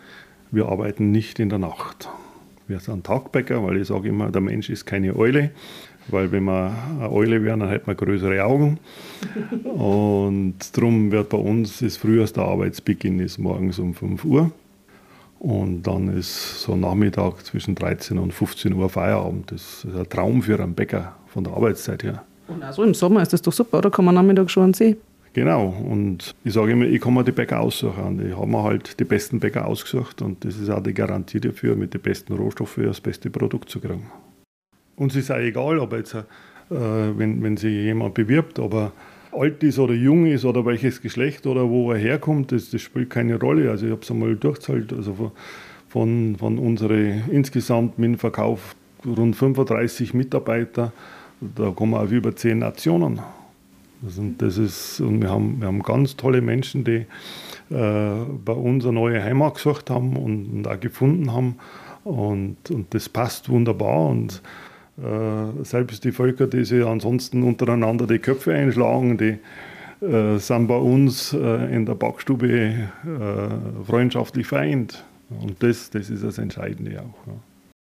Wir 0.50 0.66
arbeiten 0.66 1.10
nicht 1.10 1.40
in 1.40 1.48
der 1.48 1.58
Nacht. 1.58 2.10
Wir 2.68 2.80
sind 2.80 3.06
Tagbäcker, 3.06 3.64
weil 3.64 3.78
ich 3.78 3.88
sage 3.88 4.10
immer, 4.10 4.30
der 4.30 4.42
Mensch 4.42 4.68
ist 4.68 4.84
keine 4.84 5.16
Eule. 5.16 5.50
Weil 6.08 6.30
wenn 6.32 6.44
wir 6.44 6.72
eine 6.98 7.10
Eule 7.10 7.42
wären, 7.42 7.60
dann 7.60 7.68
hätten 7.70 7.86
wir 7.86 7.94
größere 7.94 8.44
Augen. 8.44 8.78
Und 9.64 10.56
darum 10.72 11.10
wird 11.10 11.30
bei 11.30 11.38
uns 11.38 11.78
das 11.78 11.96
früheste 11.96 12.42
Arbeitsbeginn 12.42 13.20
ist 13.20 13.38
morgens 13.38 13.78
um 13.78 13.94
5 13.94 14.24
Uhr. 14.24 14.50
Und 15.38 15.82
dann 15.82 16.08
ist 16.16 16.62
so 16.62 16.76
Nachmittag 16.76 17.44
zwischen 17.44 17.74
13 17.74 18.18
und 18.18 18.32
15 18.32 18.72
Uhr 18.72 18.88
Feierabend. 18.88 19.52
Das 19.52 19.84
ist 19.84 19.96
ein 19.96 20.08
Traum 20.08 20.42
für 20.42 20.58
einen 20.58 20.74
Bäcker 20.74 21.16
von 21.26 21.44
der 21.44 21.52
Arbeitszeit 21.52 22.02
her. 22.02 22.22
Und 22.48 22.62
also 22.62 22.82
im 22.82 22.94
Sommer 22.94 23.22
ist 23.22 23.32
das 23.32 23.42
doch 23.42 23.52
super, 23.52 23.78
oder 23.78 23.90
kann 23.90 24.04
man 24.04 24.14
Nachmittag 24.14 24.50
schon 24.50 24.64
an 24.64 24.74
See? 24.74 24.96
Genau, 25.34 25.66
und 25.90 26.32
ich 26.44 26.52
sage 26.52 26.72
immer, 26.72 26.84
ich 26.84 27.00
kann 27.00 27.12
mir 27.12 27.24
die 27.24 27.32
Bäcker 27.32 27.60
aussuchen. 27.60 28.04
Und 28.04 28.26
ich 28.26 28.36
habe 28.36 28.46
mir 28.46 28.62
halt 28.62 29.00
die 29.00 29.04
besten 29.04 29.40
Bäcker 29.40 29.66
ausgesucht 29.66 30.22
und 30.22 30.44
das 30.44 30.56
ist 30.56 30.70
auch 30.70 30.82
die 30.82 30.94
Garantie 30.94 31.40
dafür, 31.40 31.74
mit 31.74 31.92
den 31.92 32.00
besten 32.00 32.34
Rohstoffen 32.34 32.84
das 32.84 33.00
beste 33.00 33.30
Produkt 33.30 33.68
zu 33.68 33.80
kriegen. 33.80 34.04
Uns 34.96 35.16
ist 35.16 35.30
auch 35.30 35.38
egal, 35.38 35.78
ob 35.78 35.92
jetzt, 35.92 36.14
äh, 36.14 36.24
wenn, 36.70 37.42
wenn 37.42 37.56
sich 37.56 37.72
jemand 37.72 38.14
bewirbt, 38.14 38.58
ob 38.58 38.74
er 38.74 38.92
alt 39.32 39.62
ist 39.62 39.78
oder 39.78 39.94
jung 39.94 40.26
ist 40.26 40.44
oder 40.44 40.64
welches 40.64 41.02
Geschlecht 41.02 41.46
oder 41.46 41.68
wo 41.68 41.92
er 41.92 41.98
herkommt, 41.98 42.52
das, 42.52 42.70
das 42.70 42.82
spielt 42.82 43.10
keine 43.10 43.38
Rolle. 43.38 43.70
Also 43.70 43.86
ich 43.86 43.92
habe 43.92 44.02
es 44.02 44.10
einmal 44.10 44.36
durchzahlt, 44.36 44.92
also 44.92 45.32
von, 45.88 46.36
von, 46.38 46.58
unseren 46.58 47.24
insgesamt 47.30 47.98
mit 47.98 48.10
dem 48.10 48.18
Verkauf 48.18 48.74
rund 49.04 49.36
35 49.36 50.14
Mitarbeiter, 50.14 50.92
da 51.40 51.70
kommen 51.70 51.92
wir 51.92 52.00
auf 52.00 52.10
über 52.10 52.34
10 52.34 52.58
Nationen. 52.58 53.20
Also 54.04 54.22
das 54.38 54.58
ist, 54.58 55.00
und 55.00 55.22
wir 55.22 55.30
haben, 55.30 55.60
wir 55.60 55.66
haben 55.66 55.82
ganz 55.82 56.16
tolle 56.16 56.40
Menschen, 56.40 56.84
die 56.84 57.06
äh, 57.70 58.24
bei 58.44 58.52
uns 58.52 58.84
eine 58.84 58.94
neue 58.94 59.22
Heimat 59.22 59.54
gesucht 59.54 59.88
haben 59.90 60.16
und, 60.16 60.46
und 60.52 60.68
auch 60.68 60.78
gefunden 60.78 61.32
haben. 61.32 61.56
Und, 62.04 62.56
und 62.70 62.92
das 62.92 63.08
passt 63.08 63.48
wunderbar. 63.48 64.08
Und 64.08 64.42
selbst 65.62 66.04
die 66.04 66.12
Völker, 66.12 66.46
die 66.46 66.64
sich 66.64 66.84
ansonsten 66.84 67.42
untereinander 67.42 68.06
die 68.06 68.20
Köpfe 68.20 68.54
einschlagen, 68.54 69.18
die 69.18 69.38
äh, 70.04 70.38
sind 70.38 70.66
bei 70.66 70.76
uns 70.76 71.32
äh, 71.32 71.74
in 71.74 71.86
der 71.86 71.94
Backstube 71.94 72.48
äh, 72.48 72.86
freundschaftlich 73.86 74.46
vereint. 74.46 75.04
Und 75.40 75.62
das, 75.62 75.90
das 75.90 76.10
ist 76.10 76.22
das 76.22 76.38
Entscheidende 76.38 77.00
auch. 77.00 77.32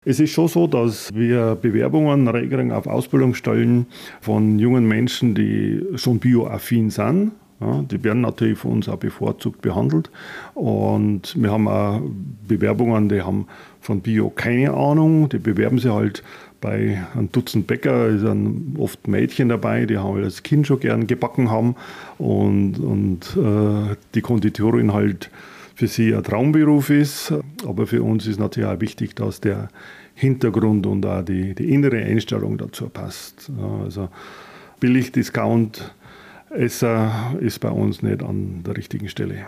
Es 0.05 0.19
ist 0.19 0.31
schon 0.31 0.49
so, 0.49 0.67
dass 0.67 1.13
wir 1.15 1.57
Bewerbungen 1.61 2.27
regeln 2.27 2.73
auf 2.73 2.87
Ausbildungsstellen 2.87 3.87
von 4.21 4.59
jungen 4.59 4.89
Menschen, 4.89 5.35
die 5.35 5.85
schon 5.97 6.19
bioaffin 6.19 6.91
sind. 6.91 7.33
Ja, 7.61 7.83
die 7.83 8.03
werden 8.03 8.23
natürlich 8.23 8.59
von 8.59 8.73
uns 8.73 8.89
auch 8.89 8.97
bevorzugt 8.97 9.61
behandelt. 9.61 10.11
Und 10.55 11.37
wir 11.37 11.53
haben 11.53 11.69
auch 11.69 12.01
Bewerbungen, 12.49 13.11
die 13.11 13.21
haben 13.21 13.47
von 13.83 14.01
Bio 14.01 14.31
keine 14.31 14.73
Ahnung. 14.73 15.29
Die 15.29 15.39
bewerben 15.39 15.79
sich 15.79 15.93
halt 15.93 16.23
bei 16.61 17.03
einem 17.15 17.33
Dutzend 17.33 17.67
Bäcker, 17.67 18.19
sind 18.19 18.77
oft 18.79 19.09
Mädchen 19.09 19.49
dabei, 19.49 19.87
die 19.87 19.97
haben 19.99 20.23
als 20.23 20.43
Kind 20.43 20.67
schon 20.67 20.81
gern 20.81 21.07
gebacken 21.07 21.51
haben. 21.51 21.77
Und, 22.19 22.79
und 22.79 23.35
äh, 23.37 23.97
die 24.15 24.21
Konditorin 24.21 24.93
halt 24.93 25.31
für 25.75 25.89
sie 25.89 26.15
ein 26.15 26.23
Traumberuf 26.23 26.91
ist. 26.91 27.33
Aber 27.67 27.87
für 27.87 28.03
uns 28.03 28.27
ist 28.27 28.39
natürlich 28.39 28.69
auch 28.69 28.81
wichtig, 28.81 29.17
dass 29.17 29.41
der 29.41 29.71
Hintergrund 30.15 30.87
und 30.87 31.07
auch 31.07 31.23
die, 31.23 31.55
die 31.55 31.73
innere 31.73 31.97
Einstellung 31.97 32.59
dazu 32.59 32.91
passt. 32.91 33.51
Also 33.83 34.11
Billig-Discount-Esser 34.81 37.37
ist 37.41 37.61
bei 37.61 37.71
uns 37.71 38.03
nicht 38.03 38.23
an 38.23 38.63
der 38.67 38.77
richtigen 38.77 39.09
Stelle. 39.09 39.47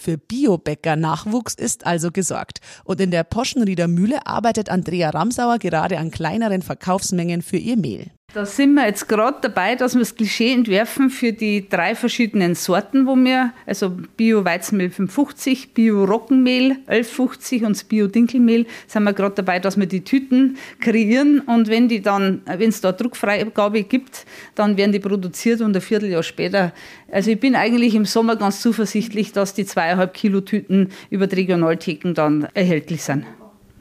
Für 0.00 0.16
Biobäcker-Nachwuchs 0.16 1.52
ist 1.52 1.84
also 1.84 2.10
gesorgt. 2.10 2.60
Und 2.84 3.02
in 3.02 3.10
der 3.10 3.22
Poschenrieder 3.22 3.86
Mühle 3.86 4.26
arbeitet 4.26 4.70
Andrea 4.70 5.10
Ramsauer 5.10 5.58
gerade 5.58 5.98
an 5.98 6.10
kleineren 6.10 6.62
Verkaufsmengen 6.62 7.42
für 7.42 7.58
ihr 7.58 7.76
Mehl. 7.76 8.10
Da 8.32 8.46
sind 8.46 8.74
wir 8.74 8.86
jetzt 8.86 9.08
gerade 9.08 9.38
dabei, 9.40 9.74
dass 9.74 9.94
wir 9.94 10.00
das 10.00 10.14
Klischee 10.14 10.52
entwerfen 10.52 11.10
für 11.10 11.32
die 11.32 11.68
drei 11.68 11.96
verschiedenen 11.96 12.54
Sorten, 12.54 13.04
wo 13.04 13.16
wir, 13.16 13.52
also 13.66 13.90
Bio-Weizenmehl 14.16 14.90
550, 14.90 15.74
Bio-Roggenmehl 15.74 16.76
1150 16.86 17.64
und 17.64 17.70
das 17.70 17.82
Bio-Dinkelmehl, 17.82 18.66
sind 18.86 19.02
wir 19.02 19.14
gerade 19.14 19.34
dabei, 19.34 19.58
dass 19.58 19.76
wir 19.76 19.86
die 19.86 20.04
Tüten 20.04 20.58
kreieren 20.80 21.40
und 21.40 21.66
wenn 21.66 21.88
die 21.88 22.02
dann, 22.02 22.42
wenn 22.46 22.68
es 22.68 22.80
da 22.80 22.92
Druckfreigabe 22.92 23.82
gibt, 23.82 24.24
dann 24.54 24.76
werden 24.76 24.92
die 24.92 25.00
produziert 25.00 25.60
und 25.60 25.74
ein 25.74 25.82
Vierteljahr 25.82 26.22
später. 26.22 26.72
Also 27.10 27.32
ich 27.32 27.40
bin 27.40 27.56
eigentlich 27.56 27.96
im 27.96 28.04
Sommer 28.04 28.36
ganz 28.36 28.60
zuversichtlich, 28.60 29.32
dass 29.32 29.54
die 29.54 29.64
zweieinhalb 29.64 30.14
Kilo 30.14 30.40
Tüten 30.40 30.90
über 31.10 31.26
die 31.26 31.34
Regionaltheken 31.34 32.14
dann 32.14 32.46
erhältlich 32.54 33.02
sind. 33.02 33.24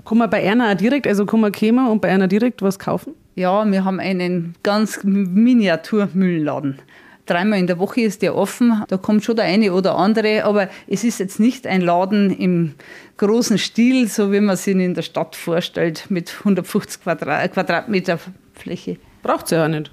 Kann 0.06 0.18
man 0.18 0.30
bei 0.32 0.50
einer 0.50 0.74
direkt, 0.74 1.06
also 1.06 1.28
kann 1.28 1.40
man 1.40 1.52
kommen 1.52 1.88
und 1.88 2.02
bei 2.02 2.10
einer 2.10 2.28
direkt 2.28 2.64
was 2.64 2.80
kaufen? 2.80 3.14
Ja, 3.40 3.66
wir 3.72 3.86
haben 3.86 4.02
einen 4.02 4.56
ganz 4.64 5.00
Miniaturmühlenladen. 5.06 6.82
Dreimal 7.26 7.58
in 7.58 7.68
der 7.68 7.80
Woche 7.80 8.02
ist 8.02 8.22
der 8.22 8.36
offen. 8.36 8.84
Da 8.90 8.98
kommt 8.98 9.24
schon 9.24 9.38
der 9.38 9.46
eine 9.46 9.72
oder 9.72 9.96
andere, 9.96 10.44
aber 10.44 10.68
es 10.88 11.06
ist 11.06 11.22
jetzt 11.22 11.40
nicht 11.40 11.66
ein 11.66 11.80
Laden 11.80 12.36
im 12.38 12.76
großen 13.16 13.58
Stil, 13.58 14.10
so 14.10 14.34
wie 14.34 14.42
man 14.42 14.58
sich 14.58 14.76
ihn 14.76 14.82
in 14.82 14.94
der 14.94 15.04
Stadt 15.04 15.38
vorstellt, 15.38 16.08
mit 16.10 16.36
150 16.40 17.02
Quadrat 17.02 17.54
Quadratmeter 17.54 18.20
Fläche. 18.56 18.98
Braucht 19.24 19.46
es 19.46 19.52
ja 19.52 19.64
auch 19.64 19.70
nicht. 19.70 19.90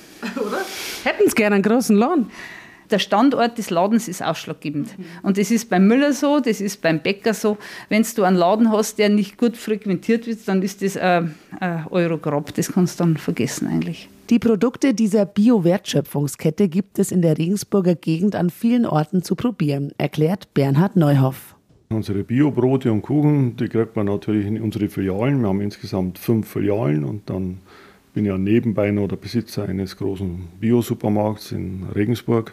Oder? 0.34 0.58
Hätten 1.04 1.30
Sie 1.30 1.36
gerne 1.36 1.54
einen 1.54 1.62
großen 1.62 1.94
Laden? 1.94 2.32
Der 2.90 2.98
Standort 2.98 3.58
des 3.58 3.70
Ladens 3.70 4.08
ist 4.08 4.22
ausschlaggebend. 4.22 4.98
Mhm. 4.98 5.04
Und 5.22 5.38
das 5.38 5.50
ist 5.50 5.70
beim 5.70 5.86
Müller 5.86 6.12
so, 6.12 6.40
das 6.40 6.60
ist 6.60 6.82
beim 6.82 7.00
Bäcker 7.00 7.34
so. 7.34 7.58
Wenn 7.88 8.04
du 8.14 8.22
einen 8.22 8.36
Laden 8.36 8.72
hast, 8.72 8.98
der 8.98 9.08
nicht 9.08 9.38
gut 9.38 9.56
frequentiert 9.56 10.26
wird, 10.26 10.46
dann 10.46 10.62
ist 10.62 10.82
das 10.82 10.96
ein, 10.96 11.34
ein 11.60 11.86
Eurograb. 11.90 12.54
Das 12.54 12.72
kannst 12.72 13.00
du 13.00 13.04
dann 13.04 13.16
vergessen 13.16 13.68
eigentlich. 13.68 14.08
Die 14.30 14.38
Produkte 14.38 14.92
dieser 14.92 15.24
Bio-Wertschöpfungskette 15.24 16.68
gibt 16.68 16.98
es 16.98 17.12
in 17.12 17.22
der 17.22 17.38
Regensburger 17.38 17.94
Gegend 17.94 18.36
an 18.36 18.50
vielen 18.50 18.84
Orten 18.84 19.22
zu 19.22 19.34
probieren, 19.34 19.92
erklärt 19.96 20.52
Bernhard 20.52 20.96
Neuhoff. 20.96 21.54
Unsere 21.88 22.22
Biobrote 22.24 22.92
und 22.92 23.00
Kuchen, 23.00 23.56
die 23.56 23.68
kriegt 23.68 23.96
man 23.96 24.04
natürlich 24.04 24.46
in 24.46 24.60
unsere 24.60 24.90
Filialen. 24.90 25.40
Wir 25.40 25.48
haben 25.48 25.62
insgesamt 25.62 26.18
fünf 26.18 26.46
Filialen 26.46 27.04
und 27.04 27.30
dann 27.30 27.60
bin 28.18 28.24
ja 28.24 28.36
nebenbei 28.36 28.90
noch 28.90 29.06
der 29.06 29.14
Besitzer 29.14 29.68
eines 29.68 29.96
großen 29.96 30.48
Bio-Supermarkts 30.58 31.52
in 31.52 31.84
Regensburg. 31.94 32.52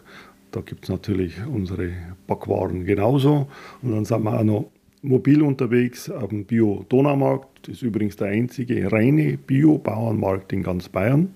Da 0.51 0.62
gibt 0.62 0.84
es 0.84 0.89
natürlich 0.89 1.43
unsere 1.43 1.89
Backwaren 2.28 2.86
genauso. 2.86 3.47
Und 3.82 3.91
dann 3.91 4.06
sind 4.06 4.21
wir 4.21 4.39
auch 4.39 4.43
noch 4.43 4.69
mobil 5.01 5.41
unterwegs 5.41 6.08
auf 6.08 6.30
dem 6.30 6.45
Bio-Donaumarkt. 6.45 7.47
Das 7.63 7.78
ist 7.78 7.82
übrigens 7.82 8.15
der 8.15 8.28
einzige 8.28 8.91
reine 8.91 9.39
Bio-Bauernmarkt 9.39 10.54
in 10.54 10.62
ganz 10.62 10.88
Bayern. 10.88 11.30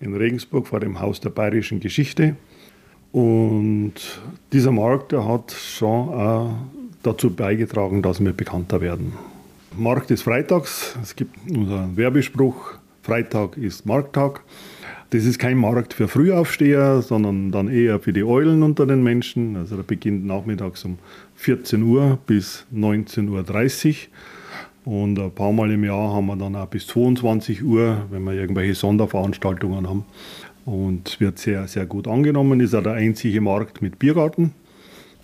In 0.00 0.16
Regensburg 0.16 0.66
vor 0.66 0.80
dem 0.80 0.98
Haus 0.98 1.20
der 1.20 1.30
bayerischen 1.30 1.78
Geschichte. 1.78 2.34
Und 3.12 3.94
dieser 4.52 4.72
Markt 4.72 5.12
der 5.12 5.28
hat 5.28 5.52
schon 5.52 6.08
auch 6.08 6.56
dazu 7.04 7.30
beigetragen, 7.30 8.02
dass 8.02 8.18
wir 8.18 8.32
bekannter 8.32 8.80
werden. 8.80 9.12
Markt 9.78 10.10
ist 10.10 10.22
freitags. 10.22 10.98
Es 11.00 11.14
gibt 11.14 11.36
unseren 11.48 11.96
Werbespruch, 11.96 12.80
Freitag 13.02 13.56
ist 13.56 13.86
Markttag. 13.86 14.42
Das 15.10 15.24
ist 15.24 15.38
kein 15.38 15.56
Markt 15.56 15.92
für 15.92 16.06
Frühaufsteher, 16.06 17.02
sondern 17.02 17.50
dann 17.50 17.68
eher 17.68 17.98
für 17.98 18.12
die 18.12 18.22
Eulen 18.22 18.62
unter 18.62 18.86
den 18.86 19.02
Menschen. 19.02 19.56
Also 19.56 19.76
der 19.76 19.82
beginnt 19.82 20.24
nachmittags 20.24 20.84
um 20.84 20.98
14 21.34 21.82
Uhr 21.82 22.18
bis 22.26 22.64
19.30 22.72 23.88
Uhr. 23.88 23.94
Und 24.84 25.18
ein 25.18 25.30
paar 25.32 25.52
Mal 25.52 25.72
im 25.72 25.84
Jahr 25.84 26.12
haben 26.12 26.26
wir 26.26 26.36
dann 26.36 26.54
auch 26.54 26.66
bis 26.66 26.86
22 26.86 27.64
Uhr, 27.64 28.06
wenn 28.10 28.22
wir 28.22 28.34
irgendwelche 28.34 28.74
Sonderveranstaltungen 28.74 29.88
haben. 29.88 30.04
Und 30.64 31.20
wird 31.20 31.38
sehr, 31.38 31.66
sehr 31.66 31.86
gut 31.86 32.06
angenommen. 32.06 32.60
Ist 32.60 32.74
auch 32.74 32.82
der 32.82 32.92
einzige 32.92 33.40
Markt 33.40 33.82
mit 33.82 33.98
Biergarten. 33.98 34.52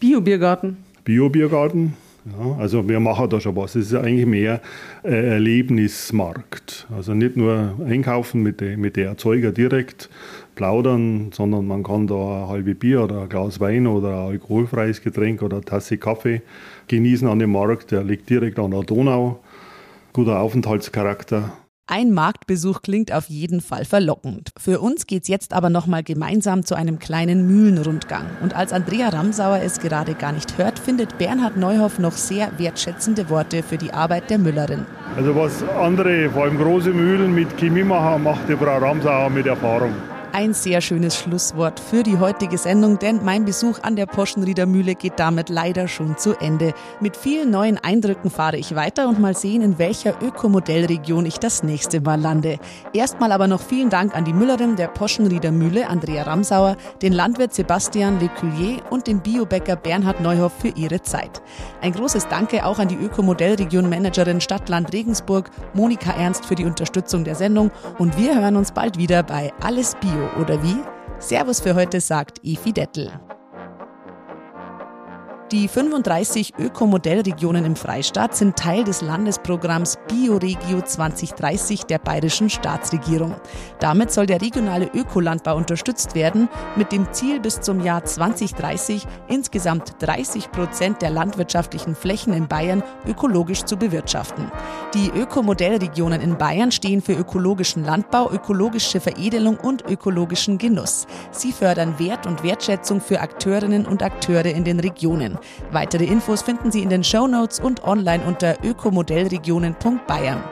Bio-Biergarten. 0.00 0.78
Bio-Biergarten. 1.04 1.94
Ja, 2.26 2.56
also 2.58 2.88
wir 2.88 2.98
machen 2.98 3.30
da 3.30 3.40
schon 3.40 3.54
was. 3.54 3.76
Es 3.76 3.92
ist 3.92 3.94
eigentlich 3.94 4.26
mehr 4.26 4.60
äh, 5.04 5.34
Erlebnismarkt. 5.34 6.88
Also 6.94 7.14
nicht 7.14 7.36
nur 7.36 7.76
einkaufen 7.86 8.42
mit, 8.42 8.60
de, 8.60 8.76
mit 8.76 8.96
der 8.96 9.10
Erzeuger 9.10 9.52
direkt 9.52 10.10
plaudern, 10.56 11.30
sondern 11.32 11.66
man 11.68 11.84
kann 11.84 12.08
da 12.08 12.42
ein 12.42 12.48
halbe 12.48 12.74
Bier 12.74 13.04
oder 13.04 13.22
ein 13.22 13.28
Glas 13.28 13.60
Wein 13.60 13.86
oder 13.86 14.08
ein 14.08 14.32
alkoholfreies 14.32 15.02
Getränk 15.02 15.40
oder 15.42 15.58
eine 15.58 15.64
Tasse 15.64 15.98
Kaffee 15.98 16.42
genießen 16.88 17.28
an 17.28 17.38
dem 17.38 17.52
Markt. 17.52 17.92
Der 17.92 18.02
liegt 18.02 18.28
direkt 18.28 18.58
an 18.58 18.72
der 18.72 18.82
Donau. 18.82 19.38
Guter 20.12 20.40
Aufenthaltscharakter. 20.40 21.52
Ein 21.88 22.12
Marktbesuch 22.12 22.82
klingt 22.82 23.12
auf 23.12 23.28
jeden 23.28 23.60
Fall 23.60 23.84
verlockend. 23.84 24.50
Für 24.58 24.80
uns 24.80 25.06
geht's 25.06 25.28
jetzt 25.28 25.52
aber 25.52 25.70
nochmal 25.70 26.02
gemeinsam 26.02 26.64
zu 26.64 26.74
einem 26.74 26.98
kleinen 26.98 27.46
Mühlenrundgang. 27.46 28.26
Und 28.42 28.56
als 28.56 28.72
Andrea 28.72 29.10
Ramsauer 29.10 29.60
es 29.62 29.78
gerade 29.78 30.14
gar 30.14 30.32
nicht 30.32 30.58
hört, 30.58 30.80
findet 30.80 31.16
Bernhard 31.16 31.56
Neuhoff 31.56 32.00
noch 32.00 32.10
sehr 32.10 32.50
wertschätzende 32.58 33.30
Worte 33.30 33.62
für 33.62 33.78
die 33.78 33.92
Arbeit 33.92 34.30
der 34.30 34.38
Müllerin. 34.38 34.84
Also 35.16 35.36
was 35.36 35.62
andere, 35.80 36.28
vor 36.28 36.42
allem 36.42 36.58
große 36.58 36.90
Mühlen 36.90 37.32
mit 37.32 37.56
Chemie 37.56 37.84
machen, 37.84 38.24
macht 38.24 38.48
die 38.48 38.56
Frau 38.56 38.78
Ramsauer 38.78 39.30
mit 39.30 39.46
Erfahrung 39.46 39.94
ein 40.36 40.52
sehr 40.52 40.82
schönes 40.82 41.16
Schlusswort 41.16 41.80
für 41.80 42.02
die 42.02 42.18
heutige 42.18 42.58
Sendung, 42.58 42.98
denn 42.98 43.24
mein 43.24 43.46
Besuch 43.46 43.78
an 43.80 43.96
der 43.96 44.04
Poschenrieder 44.04 44.66
Mühle 44.66 44.94
geht 44.94 45.14
damit 45.16 45.48
leider 45.48 45.88
schon 45.88 46.18
zu 46.18 46.34
Ende. 46.38 46.74
Mit 47.00 47.16
vielen 47.16 47.50
neuen 47.50 47.78
Eindrücken 47.78 48.28
fahre 48.28 48.58
ich 48.58 48.74
weiter 48.74 49.08
und 49.08 49.18
mal 49.18 49.34
sehen, 49.34 49.62
in 49.62 49.78
welcher 49.78 50.22
Ökomodellregion 50.22 51.24
ich 51.24 51.38
das 51.38 51.62
nächste 51.62 52.02
Mal 52.02 52.20
lande. 52.20 52.58
Erstmal 52.92 53.32
aber 53.32 53.46
noch 53.46 53.62
vielen 53.62 53.88
Dank 53.88 54.14
an 54.14 54.26
die 54.26 54.34
Müllerin 54.34 54.76
der 54.76 54.88
Poschenrieder 54.88 55.52
Mühle, 55.52 55.88
Andrea 55.88 56.24
Ramsauer, 56.24 56.76
den 57.00 57.14
Landwirt 57.14 57.54
Sebastian 57.54 58.20
Leculier 58.20 58.82
und 58.90 59.06
den 59.06 59.20
Biobäcker 59.20 59.76
Bernhard 59.76 60.20
Neuhoff 60.20 60.52
für 60.58 60.68
ihre 60.68 61.00
Zeit. 61.00 61.40
Ein 61.80 61.92
großes 61.92 62.28
Danke 62.28 62.66
auch 62.66 62.78
an 62.78 62.88
die 62.88 62.96
Ökomodellregion 62.96 63.88
Managerin 63.88 64.42
Stadtland 64.42 64.92
Regensburg, 64.92 65.50
Monika 65.72 66.12
Ernst 66.12 66.44
für 66.44 66.56
die 66.56 66.66
Unterstützung 66.66 67.24
der 67.24 67.36
Sendung 67.36 67.70
und 67.96 68.18
wir 68.18 68.38
hören 68.38 68.56
uns 68.56 68.72
bald 68.72 68.98
wieder 68.98 69.22
bei 69.22 69.50
Alles 69.62 69.94
Bio 69.98 70.25
oder 70.40 70.62
wie? 70.62 70.76
Servus 71.18 71.60
für 71.60 71.74
heute 71.74 72.00
sagt 72.00 72.38
Ifi 72.44 72.72
Dettel. 72.72 73.10
Die 75.52 75.68
35 75.68 76.54
Ökomodellregionen 76.58 77.64
im 77.64 77.76
Freistaat 77.76 78.34
sind 78.34 78.56
Teil 78.56 78.82
des 78.82 79.00
Landesprogramms 79.00 79.96
Bioregio 80.08 80.80
2030 80.80 81.84
der 81.84 82.00
bayerischen 82.00 82.50
Staatsregierung. 82.50 83.36
Damit 83.78 84.10
soll 84.10 84.26
der 84.26 84.42
regionale 84.42 84.90
Ökolandbau 84.92 85.54
unterstützt 85.54 86.16
werden, 86.16 86.48
mit 86.74 86.90
dem 86.90 87.12
Ziel 87.12 87.38
bis 87.38 87.60
zum 87.60 87.78
Jahr 87.78 88.04
2030 88.04 89.06
insgesamt 89.28 89.94
30 90.00 90.50
Prozent 90.50 91.00
der 91.00 91.10
landwirtschaftlichen 91.10 91.94
Flächen 91.94 92.32
in 92.32 92.48
Bayern 92.48 92.82
ökologisch 93.06 93.62
zu 93.62 93.76
bewirtschaften. 93.76 94.50
Die 94.94 95.10
Ökomodellregionen 95.10 96.22
in 96.22 96.36
Bayern 96.36 96.72
stehen 96.72 97.00
für 97.00 97.12
ökologischen 97.12 97.84
Landbau, 97.84 98.32
ökologische 98.32 98.98
Veredelung 98.98 99.58
und 99.58 99.88
ökologischen 99.88 100.58
Genuss. 100.58 101.06
Sie 101.30 101.52
fördern 101.52 102.00
Wert 102.00 102.26
und 102.26 102.42
Wertschätzung 102.42 103.00
für 103.00 103.20
Akteurinnen 103.20 103.86
und 103.86 104.02
Akteure 104.02 104.46
in 104.46 104.64
den 104.64 104.80
Regionen. 104.80 105.35
Weitere 105.70 106.04
Infos 106.04 106.42
finden 106.42 106.70
Sie 106.70 106.82
in 106.82 106.88
den 106.88 107.04
Show 107.04 107.26
Notes 107.26 107.60
und 107.60 107.84
online 107.84 108.24
unter 108.24 108.56
ökomodellregionen.bayern. 108.64 110.42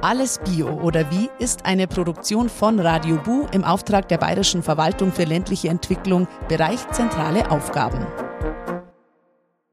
Alles 0.00 0.38
Bio 0.38 0.68
oder 0.68 1.10
wie 1.10 1.28
ist 1.38 1.66
eine 1.66 1.88
Produktion 1.88 2.48
von 2.48 2.78
Radio 2.78 3.16
Bu 3.16 3.46
im 3.52 3.64
Auftrag 3.64 4.08
der 4.08 4.18
Bayerischen 4.18 4.62
Verwaltung 4.62 5.12
für 5.12 5.24
ländliche 5.24 5.68
Entwicklung, 5.68 6.28
Bereich 6.48 6.88
zentrale 6.90 7.50
Aufgaben. 7.50 8.06